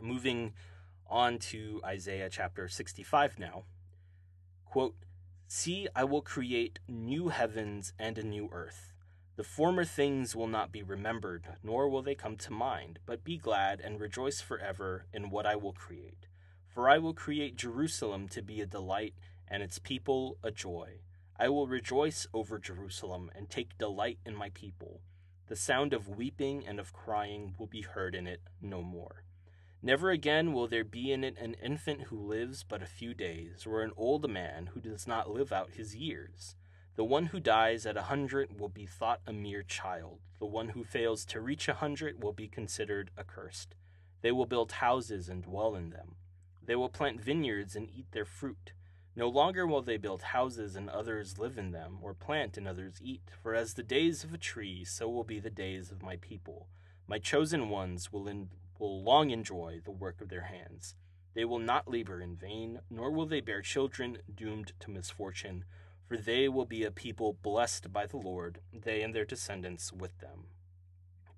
Moving 0.00 0.52
on 1.06 1.38
to 1.50 1.80
Isaiah 1.84 2.28
chapter 2.30 2.68
65 2.68 3.38
now. 3.38 3.64
Quote, 4.64 4.96
See, 5.46 5.86
I 5.94 6.04
will 6.04 6.22
create 6.22 6.80
new 6.88 7.28
heavens 7.28 7.92
and 8.00 8.18
a 8.18 8.22
new 8.22 8.48
earth. 8.52 8.94
The 9.36 9.44
former 9.44 9.84
things 9.84 10.34
will 10.34 10.46
not 10.46 10.72
be 10.72 10.82
remembered, 10.82 11.46
nor 11.62 11.88
will 11.88 12.02
they 12.02 12.14
come 12.14 12.36
to 12.36 12.52
mind, 12.52 12.98
but 13.06 13.24
be 13.24 13.36
glad 13.36 13.80
and 13.80 14.00
rejoice 14.00 14.40
forever 14.40 15.06
in 15.12 15.30
what 15.30 15.46
I 15.46 15.56
will 15.56 15.72
create. 15.72 16.26
For 16.74 16.88
I 16.88 16.96
will 16.96 17.12
create 17.12 17.56
Jerusalem 17.56 18.28
to 18.28 18.40
be 18.40 18.62
a 18.62 18.66
delight, 18.66 19.14
and 19.46 19.62
its 19.62 19.78
people 19.78 20.38
a 20.42 20.50
joy. 20.50 21.00
I 21.38 21.50
will 21.50 21.66
rejoice 21.66 22.26
over 22.32 22.58
Jerusalem 22.58 23.30
and 23.34 23.50
take 23.50 23.76
delight 23.76 24.18
in 24.24 24.34
my 24.34 24.48
people. 24.54 25.02
The 25.48 25.56
sound 25.56 25.92
of 25.92 26.08
weeping 26.08 26.66
and 26.66 26.80
of 26.80 26.94
crying 26.94 27.54
will 27.58 27.66
be 27.66 27.82
heard 27.82 28.14
in 28.14 28.26
it 28.26 28.40
no 28.62 28.80
more. 28.80 29.24
Never 29.82 30.10
again 30.10 30.54
will 30.54 30.66
there 30.66 30.84
be 30.84 31.12
in 31.12 31.24
it 31.24 31.36
an 31.36 31.56
infant 31.62 32.02
who 32.04 32.18
lives 32.18 32.64
but 32.66 32.82
a 32.82 32.86
few 32.86 33.12
days, 33.12 33.66
or 33.66 33.82
an 33.82 33.92
old 33.94 34.30
man 34.30 34.70
who 34.72 34.80
does 34.80 35.06
not 35.06 35.28
live 35.28 35.52
out 35.52 35.72
his 35.72 35.94
years. 35.94 36.56
The 36.94 37.04
one 37.04 37.26
who 37.26 37.40
dies 37.40 37.84
at 37.84 37.98
a 37.98 38.02
hundred 38.02 38.58
will 38.58 38.70
be 38.70 38.86
thought 38.86 39.20
a 39.26 39.32
mere 39.34 39.62
child. 39.62 40.20
The 40.38 40.46
one 40.46 40.70
who 40.70 40.84
fails 40.84 41.26
to 41.26 41.40
reach 41.40 41.68
a 41.68 41.74
hundred 41.74 42.22
will 42.22 42.32
be 42.32 42.48
considered 42.48 43.10
accursed. 43.18 43.74
They 44.22 44.32
will 44.32 44.46
build 44.46 44.72
houses 44.72 45.28
and 45.28 45.42
dwell 45.42 45.74
in 45.74 45.90
them. 45.90 46.16
They 46.64 46.76
will 46.76 46.88
plant 46.88 47.20
vineyards 47.20 47.76
and 47.76 47.88
eat 47.90 48.12
their 48.12 48.24
fruit. 48.24 48.72
No 49.14 49.28
longer 49.28 49.66
will 49.66 49.82
they 49.82 49.96
build 49.96 50.22
houses 50.22 50.76
and 50.76 50.88
others 50.88 51.38
live 51.38 51.58
in 51.58 51.72
them, 51.72 51.98
or 52.00 52.14
plant 52.14 52.56
and 52.56 52.66
others 52.66 53.00
eat. 53.02 53.30
For 53.42 53.54
as 53.54 53.74
the 53.74 53.82
days 53.82 54.24
of 54.24 54.32
a 54.32 54.38
tree, 54.38 54.84
so 54.84 55.08
will 55.08 55.24
be 55.24 55.38
the 55.38 55.50
days 55.50 55.90
of 55.90 56.02
my 56.02 56.16
people. 56.16 56.68
My 57.06 57.18
chosen 57.18 57.68
ones 57.68 58.12
will, 58.12 58.26
in, 58.28 58.48
will 58.78 59.02
long 59.02 59.30
enjoy 59.30 59.80
the 59.84 59.90
work 59.90 60.20
of 60.20 60.28
their 60.28 60.42
hands. 60.42 60.94
They 61.34 61.44
will 61.44 61.58
not 61.58 61.90
labor 61.90 62.20
in 62.20 62.36
vain, 62.36 62.80
nor 62.90 63.10
will 63.10 63.26
they 63.26 63.40
bear 63.40 63.62
children 63.62 64.18
doomed 64.34 64.72
to 64.80 64.90
misfortune 64.90 65.64
for 66.12 66.18
they 66.18 66.46
will 66.46 66.66
be 66.66 66.84
a 66.84 66.90
people 66.90 67.38
blessed 67.42 67.90
by 67.90 68.04
the 68.04 68.18
Lord, 68.18 68.58
they 68.70 69.00
and 69.00 69.14
their 69.14 69.24
descendants 69.24 69.94
with 69.94 70.18
them. 70.18 70.48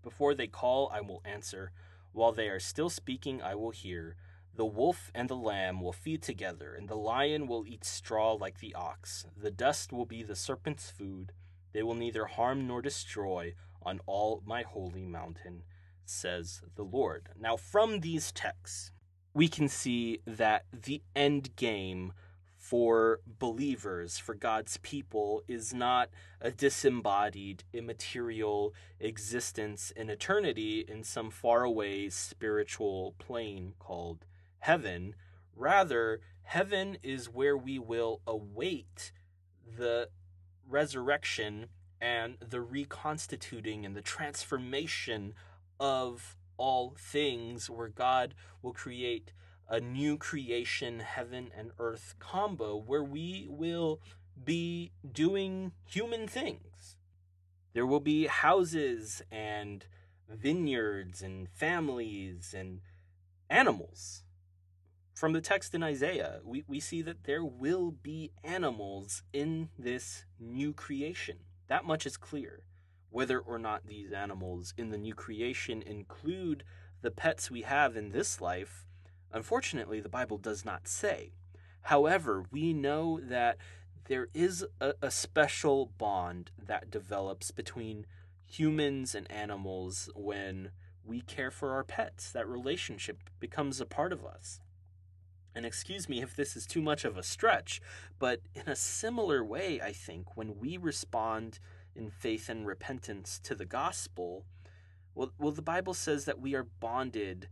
Before 0.03 0.35
they 0.35 0.49
call, 0.49 0.91
I 0.93 1.01
will 1.01 1.23
answer. 1.25 1.71
While 2.11 2.33
they 2.33 2.49
are 2.49 2.59
still 2.59 2.91
speaking, 2.91 3.41
I 3.41 3.55
will 3.55 3.71
hear. 3.71 4.17
The 4.57 4.65
wolf 4.65 5.11
and 5.15 5.29
the 5.29 5.35
lamb 5.35 5.81
will 5.81 5.93
feed 5.93 6.23
together, 6.23 6.75
and 6.75 6.89
the 6.89 6.95
lion 6.95 7.49
will 7.49 7.67
eat 7.67 7.85
straw 7.85 8.35
like 8.35 8.61
the 8.61 8.75
ox. 8.75 9.27
The 9.37 9.51
dust 9.51 9.93
will 9.93 10.07
be 10.07 10.23
the 10.23 10.37
serpent's 10.37 10.91
food. 10.91 11.33
They 11.73 11.83
will 11.83 11.95
neither 11.95 12.27
harm 12.27 12.69
nor 12.69 12.81
destroy 12.81 13.55
on 13.83 14.01
all 14.07 14.43
my 14.47 14.63
holy 14.63 15.07
mountain, 15.07 15.65
says 16.05 16.63
the 16.77 16.85
Lord. 16.85 17.31
Now, 17.39 17.57
from 17.57 18.01
these 18.01 18.31
texts, 18.31 18.93
we 19.35 19.49
can 19.49 19.69
see 19.69 20.21
that 20.25 20.67
the 20.73 21.03
end 21.17 21.57
game 21.57 22.13
for 22.57 23.21
believers, 23.27 24.19
for 24.19 24.35
God's 24.35 24.77
people, 24.79 25.43
is 25.49 25.75
not 25.75 26.11
a 26.41 26.53
disembodied, 26.53 27.65
immaterial 27.73 28.73
existence 29.01 29.91
in 29.91 30.09
eternity 30.09 30.85
in 30.87 31.03
some 31.03 31.31
faraway 31.31 32.09
spiritual 32.09 33.17
plane 33.19 33.75
called 33.81 34.25
heaven. 34.65 35.15
Rather, 35.55 36.21
heaven 36.43 36.97
is 37.03 37.29
where 37.29 37.57
we 37.57 37.79
will 37.79 38.23
await 38.27 39.13
the 39.77 40.09
resurrection 40.67 41.67
and 42.01 42.39
the 42.41 42.63
reconstituting 42.63 43.85
and 43.85 43.95
the 43.95 44.01
transformation 44.01 45.35
of 45.79 46.37
all 46.57 46.95
things, 46.99 47.69
where 47.69 47.89
God 47.89 48.35
will 48.63 48.73
create 48.73 49.35
a 49.69 49.81
new 49.81 50.17
creation, 50.17 51.01
heaven 51.01 51.51
and 51.55 51.73
earth 51.79 52.15
combo 52.19 52.75
where 52.75 53.05
we 53.05 53.47
will 53.51 54.01
be 54.43 54.93
doing 55.13 55.73
human 55.85 56.27
things. 56.27 56.97
There 57.75 57.87
will 57.87 58.01
be 58.01 58.29
houses 58.29 59.21
and 59.31 59.85
vineyards 60.27 61.21
and 61.21 61.51
families 61.51 62.55
and 62.57 62.81
animals. 63.51 64.23
From 65.15 65.33
the 65.33 65.41
text 65.41 65.75
in 65.75 65.83
Isaiah, 65.83 66.41
we, 66.45 66.65
we 66.67 66.81
see 66.81 67.01
that 67.03 67.25
there 67.25 67.45
will 67.45 67.93
be 67.93 68.33
animals 68.43 69.23
in 69.33 69.71
this 69.79 70.25
new 70.39 70.73
creation. 70.73 71.39
That 71.69 71.85
much 71.85 72.05
is 72.05 72.17
clear. 72.17 72.65
Whether 73.11 73.39
or 73.39 73.59
not 73.59 73.87
these 73.87 74.13
animals 74.13 74.75
in 74.77 74.91
the 74.91 74.99
new 74.99 75.15
creation 75.15 75.83
include 75.83 76.65
the 77.01 77.13
pets 77.13 77.51
we 77.51 77.63
have 77.63 77.97
in 77.97 78.11
this 78.11 78.41
life 78.41 78.85
Unfortunately, 79.35 79.99
the 79.99 80.09
Bible 80.09 80.39
does 80.39 80.65
not 80.65 80.87
say. 80.87 81.33
However, 81.83 82.45
we 82.53 82.73
know 82.73 83.19
that 83.21 83.59
there 84.05 84.29
is 84.33 84.65
a, 84.81 84.95
a, 85.03 85.11
special 85.11 85.91
bond 85.99 86.53
that 86.57 86.91
develops 86.91 87.51
between 87.51 88.07
humans 88.47 89.13
and 89.15 89.31
animals 89.31 90.09
when 90.15 90.71
we 91.05 91.21
care 91.21 91.51
for 91.51 91.73
our 91.73 91.83
pets. 91.83 92.31
That 92.31 92.47
relationship 92.47 93.19
becomes 93.41 93.81
a 93.81 93.87
part 93.87 94.13
of 94.13 94.25
us. 94.25 94.61
And 95.55 95.65
excuse 95.65 96.09
me 96.09 96.21
if 96.21 96.35
this 96.35 96.57
is 96.57 96.67
too 96.67 96.83
much 96.83 97.05
of 97.05 97.17
a 97.17 97.23
stretch, 97.23 97.81
but 98.19 98.41
in 98.55 98.69
a 98.69 98.77
similar 98.77 99.45
way, 99.45 99.81
I 99.81 99.93
think, 99.93 100.37
when 100.37 100.59
we 100.59 100.77
respond 100.77 101.61
in 101.95 102.11
faith 102.11 102.49
and 102.49 102.67
repentance 102.67 103.39
to 103.45 103.55
the 103.55 103.65
gospel, 103.65 104.45
well, 105.15 105.33
well 105.39 105.53
the 105.53 105.63
Bible 105.63 105.95
says 105.95 106.25
that 106.25 106.41
we 106.41 106.55
are 106.55 106.67
bonded 106.81 107.49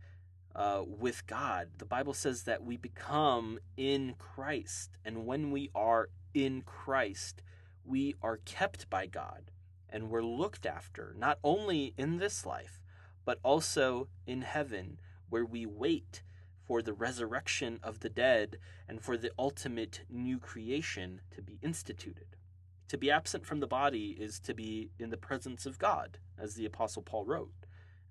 uh, 0.55 0.83
with 0.85 1.25
God. 1.27 1.69
The 1.77 1.85
Bible 1.85 2.13
says 2.13 2.43
that 2.43 2.63
we 2.63 2.77
become 2.77 3.59
in 3.77 4.15
Christ. 4.17 4.97
And 5.05 5.25
when 5.25 5.51
we 5.51 5.69
are 5.73 6.09
in 6.33 6.61
Christ, 6.61 7.41
we 7.85 8.15
are 8.21 8.37
kept 8.37 8.89
by 8.89 9.07
God 9.07 9.51
and 9.89 10.09
we're 10.09 10.23
looked 10.23 10.65
after, 10.65 11.15
not 11.17 11.37
only 11.43 11.93
in 11.97 12.17
this 12.17 12.45
life, 12.45 12.81
but 13.25 13.39
also 13.43 14.07
in 14.25 14.41
heaven, 14.41 14.97
where 15.29 15.45
we 15.45 15.65
wait 15.65 16.23
for 16.65 16.81
the 16.81 16.93
resurrection 16.93 17.79
of 17.83 17.99
the 17.99 18.09
dead 18.09 18.57
and 18.87 19.01
for 19.01 19.17
the 19.17 19.31
ultimate 19.37 20.01
new 20.09 20.39
creation 20.39 21.21
to 21.31 21.41
be 21.41 21.59
instituted. 21.61 22.35
To 22.89 22.97
be 22.97 23.11
absent 23.11 23.45
from 23.45 23.59
the 23.59 23.67
body 23.67 24.15
is 24.19 24.39
to 24.41 24.53
be 24.53 24.91
in 24.99 25.09
the 25.09 25.17
presence 25.17 25.65
of 25.65 25.79
God, 25.79 26.19
as 26.37 26.55
the 26.55 26.65
Apostle 26.65 27.01
Paul 27.01 27.25
wrote. 27.25 27.51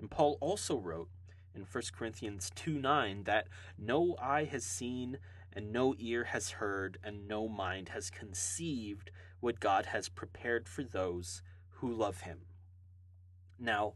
And 0.01 0.11
Paul 0.11 0.39
also 0.41 0.77
wrote 0.77 1.09
in 1.55 1.67
1 1.71 1.83
Corinthians 1.97 2.51
2 2.55 2.79
9 2.79 3.25
that 3.25 3.49
no 3.79 4.17
eye 4.21 4.45
has 4.45 4.65
seen, 4.65 5.19
and 5.53 5.73
no 5.73 5.95
ear 5.99 6.25
has 6.25 6.51
heard, 6.51 6.99
and 7.05 7.29
no 7.29 7.49
mind 7.49 7.91
has 7.91 8.11
conceived 8.11 9.11
what 9.41 9.61
God 9.61 9.87
has 9.87 10.09
prepared 10.09 10.69
for 10.69 10.83
those 10.83 11.43
who 11.77 11.93
love 11.93 12.23
Him. 12.23 12.41
Now, 13.59 13.95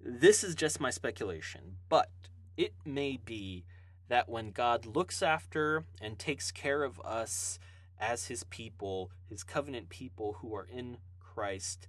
this 0.00 0.44
is 0.44 0.54
just 0.54 0.80
my 0.80 0.90
speculation, 0.90 1.76
but 1.88 2.10
it 2.56 2.74
may 2.84 3.16
be 3.16 3.64
that 4.10 4.28
when 4.28 4.50
God 4.50 4.84
looks 4.84 5.22
after 5.22 5.84
and 6.00 6.18
takes 6.18 6.50
care 6.50 6.82
of 6.82 7.00
us 7.00 7.58
as 7.98 8.26
His 8.26 8.44
people, 8.44 9.10
His 9.28 9.44
covenant 9.44 9.88
people 9.88 10.38
who 10.40 10.54
are 10.54 10.66
in 10.70 10.98
Christ, 11.20 11.86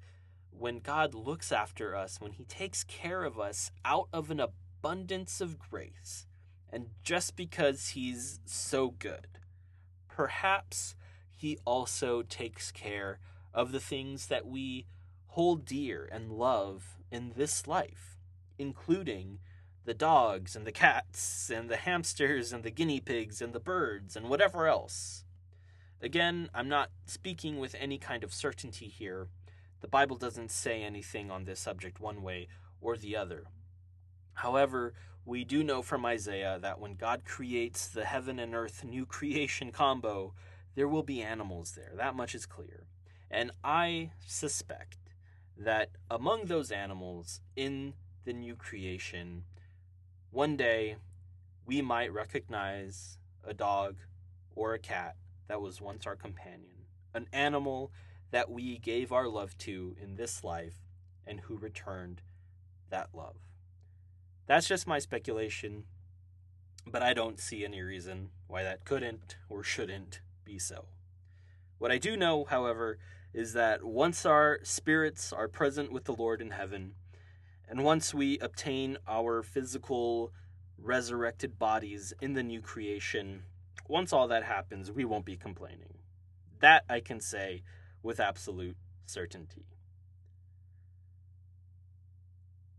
when 0.51 0.79
God 0.79 1.15
looks 1.15 1.51
after 1.51 1.95
us, 1.95 2.21
when 2.21 2.33
He 2.33 2.45
takes 2.45 2.83
care 2.83 3.23
of 3.23 3.39
us 3.39 3.71
out 3.83 4.07
of 4.13 4.29
an 4.29 4.39
abundance 4.39 5.41
of 5.41 5.57
grace, 5.57 6.27
and 6.71 6.87
just 7.03 7.35
because 7.35 7.89
he's 7.89 8.39
so 8.45 8.91
good, 8.91 9.39
perhaps 10.07 10.95
he 11.35 11.57
also 11.65 12.21
takes 12.21 12.71
care 12.71 13.19
of 13.53 13.71
the 13.71 13.79
things 13.79 14.27
that 14.27 14.45
we 14.47 14.85
hold 15.27 15.65
dear 15.65 16.07
and 16.11 16.31
love 16.31 16.97
in 17.11 17.33
this 17.35 17.67
life, 17.67 18.17
including 18.57 19.39
the 19.85 19.93
dogs 19.93 20.55
and 20.55 20.65
the 20.65 20.71
cats 20.71 21.49
and 21.49 21.69
the 21.69 21.77
hamsters 21.77 22.53
and 22.53 22.63
the 22.63 22.71
guinea 22.71 22.99
pigs 22.99 23.41
and 23.41 23.53
the 23.53 23.59
birds 23.59 24.15
and 24.15 24.29
whatever 24.29 24.67
else. 24.67 25.23
Again, 26.01 26.49
I'm 26.53 26.69
not 26.69 26.89
speaking 27.05 27.59
with 27.59 27.75
any 27.79 27.97
kind 27.97 28.23
of 28.23 28.33
certainty 28.33 28.87
here. 28.87 29.27
The 29.81 29.87
Bible 29.87 30.17
doesn't 30.17 30.51
say 30.51 30.83
anything 30.83 31.31
on 31.31 31.45
this 31.45 31.59
subject 31.59 31.99
one 31.99 32.21
way 32.21 32.47
or 32.79 32.97
the 32.97 33.15
other. 33.15 33.45
However, 34.35 34.93
we 35.25 35.43
do 35.43 35.63
know 35.63 35.81
from 35.81 36.05
Isaiah 36.05 36.57
that 36.61 36.79
when 36.79 36.95
God 36.95 37.23
creates 37.25 37.87
the 37.87 38.05
heaven 38.05 38.39
and 38.39 38.55
earth 38.55 38.83
new 38.83 39.05
creation 39.05 39.71
combo, 39.71 40.33
there 40.75 40.87
will 40.87 41.03
be 41.03 41.21
animals 41.21 41.73
there. 41.73 41.91
That 41.95 42.15
much 42.15 42.33
is 42.33 42.45
clear. 42.45 42.87
And 43.29 43.51
I 43.63 44.11
suspect 44.25 44.97
that 45.57 45.89
among 46.09 46.45
those 46.45 46.71
animals 46.71 47.41
in 47.55 47.93
the 48.25 48.33
new 48.33 48.55
creation, 48.55 49.43
one 50.31 50.55
day 50.55 50.95
we 51.65 51.81
might 51.81 52.11
recognize 52.11 53.17
a 53.43 53.53
dog 53.53 53.97
or 54.55 54.73
a 54.73 54.79
cat 54.79 55.15
that 55.47 55.61
was 55.61 55.81
once 55.81 56.07
our 56.07 56.15
companion, 56.15 56.85
an 57.13 57.27
animal 57.33 57.91
that 58.31 58.49
we 58.49 58.77
gave 58.77 59.11
our 59.11 59.27
love 59.27 59.57
to 59.57 59.95
in 60.01 60.15
this 60.15 60.43
life 60.43 60.85
and 61.27 61.41
who 61.41 61.57
returned 61.57 62.21
that 62.89 63.09
love. 63.13 63.35
That's 64.47 64.67
just 64.67 64.87
my 64.87 64.99
speculation, 64.99 65.83
but 66.87 67.01
I 67.01 67.13
don't 67.13 67.39
see 67.39 67.65
any 67.65 67.81
reason 67.81 68.29
why 68.47 68.63
that 68.63 68.85
couldn't 68.85 69.35
or 69.49 69.63
shouldn't 69.63 70.21
be 70.45 70.57
so. 70.57 70.85
What 71.77 71.91
I 71.91 71.97
do 71.97 72.15
know, 72.15 72.45
however, 72.45 72.99
is 73.33 73.51
that 73.53 73.83
once 73.83 74.25
our 74.25 74.59
spirits 74.63 75.33
are 75.33 75.47
present 75.47 75.91
with 75.91 76.05
the 76.05 76.13
Lord 76.13 76.41
in 76.41 76.51
heaven, 76.51 76.93
and 77.71 77.85
once 77.85 78.13
we 78.13 78.37
obtain 78.39 78.97
our 79.07 79.41
physical 79.41 80.33
resurrected 80.77 81.57
bodies 81.57 82.13
in 82.21 82.33
the 82.33 82.43
new 82.43 82.59
creation, 82.59 83.43
once 83.87 84.11
all 84.11 84.27
that 84.27 84.43
happens, 84.43 84.91
we 84.91 85.05
won't 85.05 85.23
be 85.23 85.37
complaining. 85.37 85.99
That 86.59 86.83
I 86.89 86.99
can 86.99 87.21
say 87.21 87.63
with 88.03 88.19
absolute 88.19 88.75
certainty. 89.05 89.67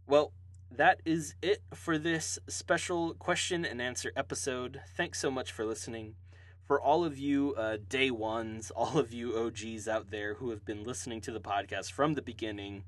Well, 0.06 0.34
that 0.70 1.00
is 1.06 1.36
it 1.40 1.62
for 1.72 1.96
this 1.96 2.38
special 2.46 3.14
question 3.14 3.64
and 3.64 3.80
answer 3.80 4.12
episode. 4.14 4.82
Thanks 4.94 5.18
so 5.18 5.30
much 5.30 5.52
for 5.52 5.64
listening. 5.64 6.16
for 6.64 6.80
all 6.80 7.04
of 7.04 7.18
you 7.18 7.54
uh, 7.56 7.76
day 7.88 8.10
ones, 8.10 8.70
all 8.76 8.98
of 8.98 9.12
you 9.12 9.36
OGs 9.36 9.88
out 9.88 10.10
there 10.10 10.34
who 10.34 10.50
have 10.50 10.64
been 10.64 10.84
listening 10.84 11.20
to 11.22 11.32
the 11.32 11.40
podcast 11.40 11.92
from 11.92 12.14
the 12.14 12.22
beginning, 12.22 12.84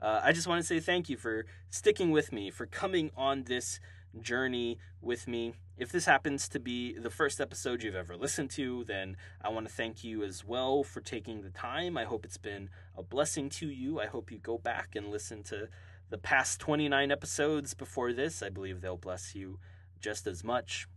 uh, 0.00 0.20
I 0.22 0.32
just 0.32 0.46
want 0.46 0.60
to 0.60 0.66
say 0.66 0.80
thank 0.80 1.08
you 1.08 1.16
for 1.16 1.46
sticking 1.70 2.10
with 2.10 2.32
me, 2.32 2.50
for 2.50 2.66
coming 2.66 3.10
on 3.16 3.44
this 3.44 3.80
journey 4.20 4.78
with 5.00 5.28
me. 5.28 5.54
If 5.76 5.92
this 5.92 6.06
happens 6.06 6.48
to 6.50 6.60
be 6.60 6.98
the 6.98 7.10
first 7.10 7.40
episode 7.40 7.82
you've 7.82 7.94
ever 7.94 8.16
listened 8.16 8.50
to, 8.52 8.84
then 8.84 9.16
I 9.42 9.50
want 9.50 9.66
to 9.66 9.72
thank 9.72 10.02
you 10.02 10.22
as 10.22 10.44
well 10.44 10.82
for 10.82 11.00
taking 11.00 11.42
the 11.42 11.50
time. 11.50 11.96
I 11.96 12.04
hope 12.04 12.24
it's 12.24 12.38
been 12.38 12.70
a 12.96 13.02
blessing 13.02 13.48
to 13.50 13.68
you. 13.68 14.00
I 14.00 14.06
hope 14.06 14.30
you 14.30 14.38
go 14.38 14.58
back 14.58 14.96
and 14.96 15.10
listen 15.10 15.42
to 15.44 15.68
the 16.08 16.18
past 16.18 16.60
29 16.60 17.10
episodes 17.10 17.74
before 17.74 18.12
this. 18.12 18.42
I 18.42 18.48
believe 18.48 18.80
they'll 18.80 18.96
bless 18.96 19.34
you 19.34 19.58
just 20.00 20.26
as 20.26 20.44
much. 20.44 20.88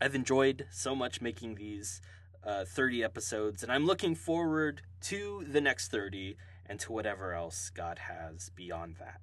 I've 0.00 0.14
enjoyed 0.14 0.66
so 0.70 0.94
much 0.94 1.20
making 1.22 1.54
these 1.54 2.02
uh, 2.44 2.64
30 2.64 3.02
episodes, 3.02 3.62
and 3.62 3.72
I'm 3.72 3.86
looking 3.86 4.14
forward 4.14 4.82
to 5.02 5.44
the 5.48 5.60
next 5.60 5.90
30 5.90 6.36
and 6.68 6.78
to 6.80 6.92
whatever 6.92 7.32
else 7.32 7.70
God 7.70 7.98
has 8.00 8.50
beyond 8.50 8.96
that. 8.98 9.20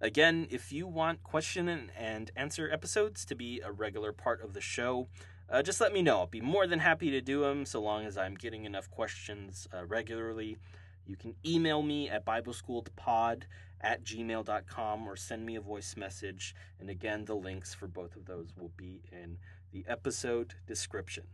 Again, 0.00 0.46
if 0.50 0.72
you 0.72 0.86
want 0.86 1.22
question 1.22 1.90
and 1.96 2.30
answer 2.36 2.70
episodes 2.70 3.24
to 3.24 3.34
be 3.34 3.60
a 3.64 3.72
regular 3.72 4.12
part 4.12 4.42
of 4.42 4.52
the 4.52 4.60
show, 4.60 5.08
uh, 5.48 5.62
just 5.62 5.80
let 5.80 5.92
me 5.92 6.02
know. 6.02 6.18
I'll 6.18 6.26
be 6.26 6.40
more 6.40 6.66
than 6.66 6.80
happy 6.80 7.10
to 7.10 7.20
do 7.20 7.40
them 7.40 7.64
so 7.64 7.80
long 7.80 8.04
as 8.04 8.18
I'm 8.18 8.34
getting 8.34 8.64
enough 8.64 8.90
questions 8.90 9.66
uh, 9.72 9.86
regularly. 9.86 10.58
You 11.06 11.16
can 11.16 11.34
email 11.44 11.82
me 11.82 12.10
at 12.10 12.26
BibleSchooledPod 12.26 13.44
at 13.80 14.04
gmail.com 14.04 15.08
or 15.08 15.16
send 15.16 15.46
me 15.46 15.56
a 15.56 15.60
voice 15.60 15.96
message. 15.96 16.54
And 16.80 16.90
again, 16.90 17.24
the 17.24 17.36
links 17.36 17.74
for 17.74 17.86
both 17.86 18.16
of 18.16 18.26
those 18.26 18.48
will 18.56 18.72
be 18.76 19.02
in 19.12 19.38
the 19.72 19.84
episode 19.88 20.54
description. 20.66 21.24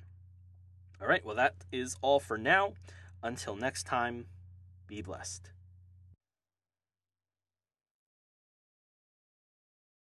All 1.01 1.09
right, 1.09 1.25
well, 1.25 1.37
that 1.37 1.55
is 1.73 1.97
all 2.03 2.21
for 2.21 2.39
now. 2.39 2.75
Until 3.23 3.57
next 3.57 3.85
time, 3.85 4.27
be 4.87 5.03
blessed. 5.03 5.51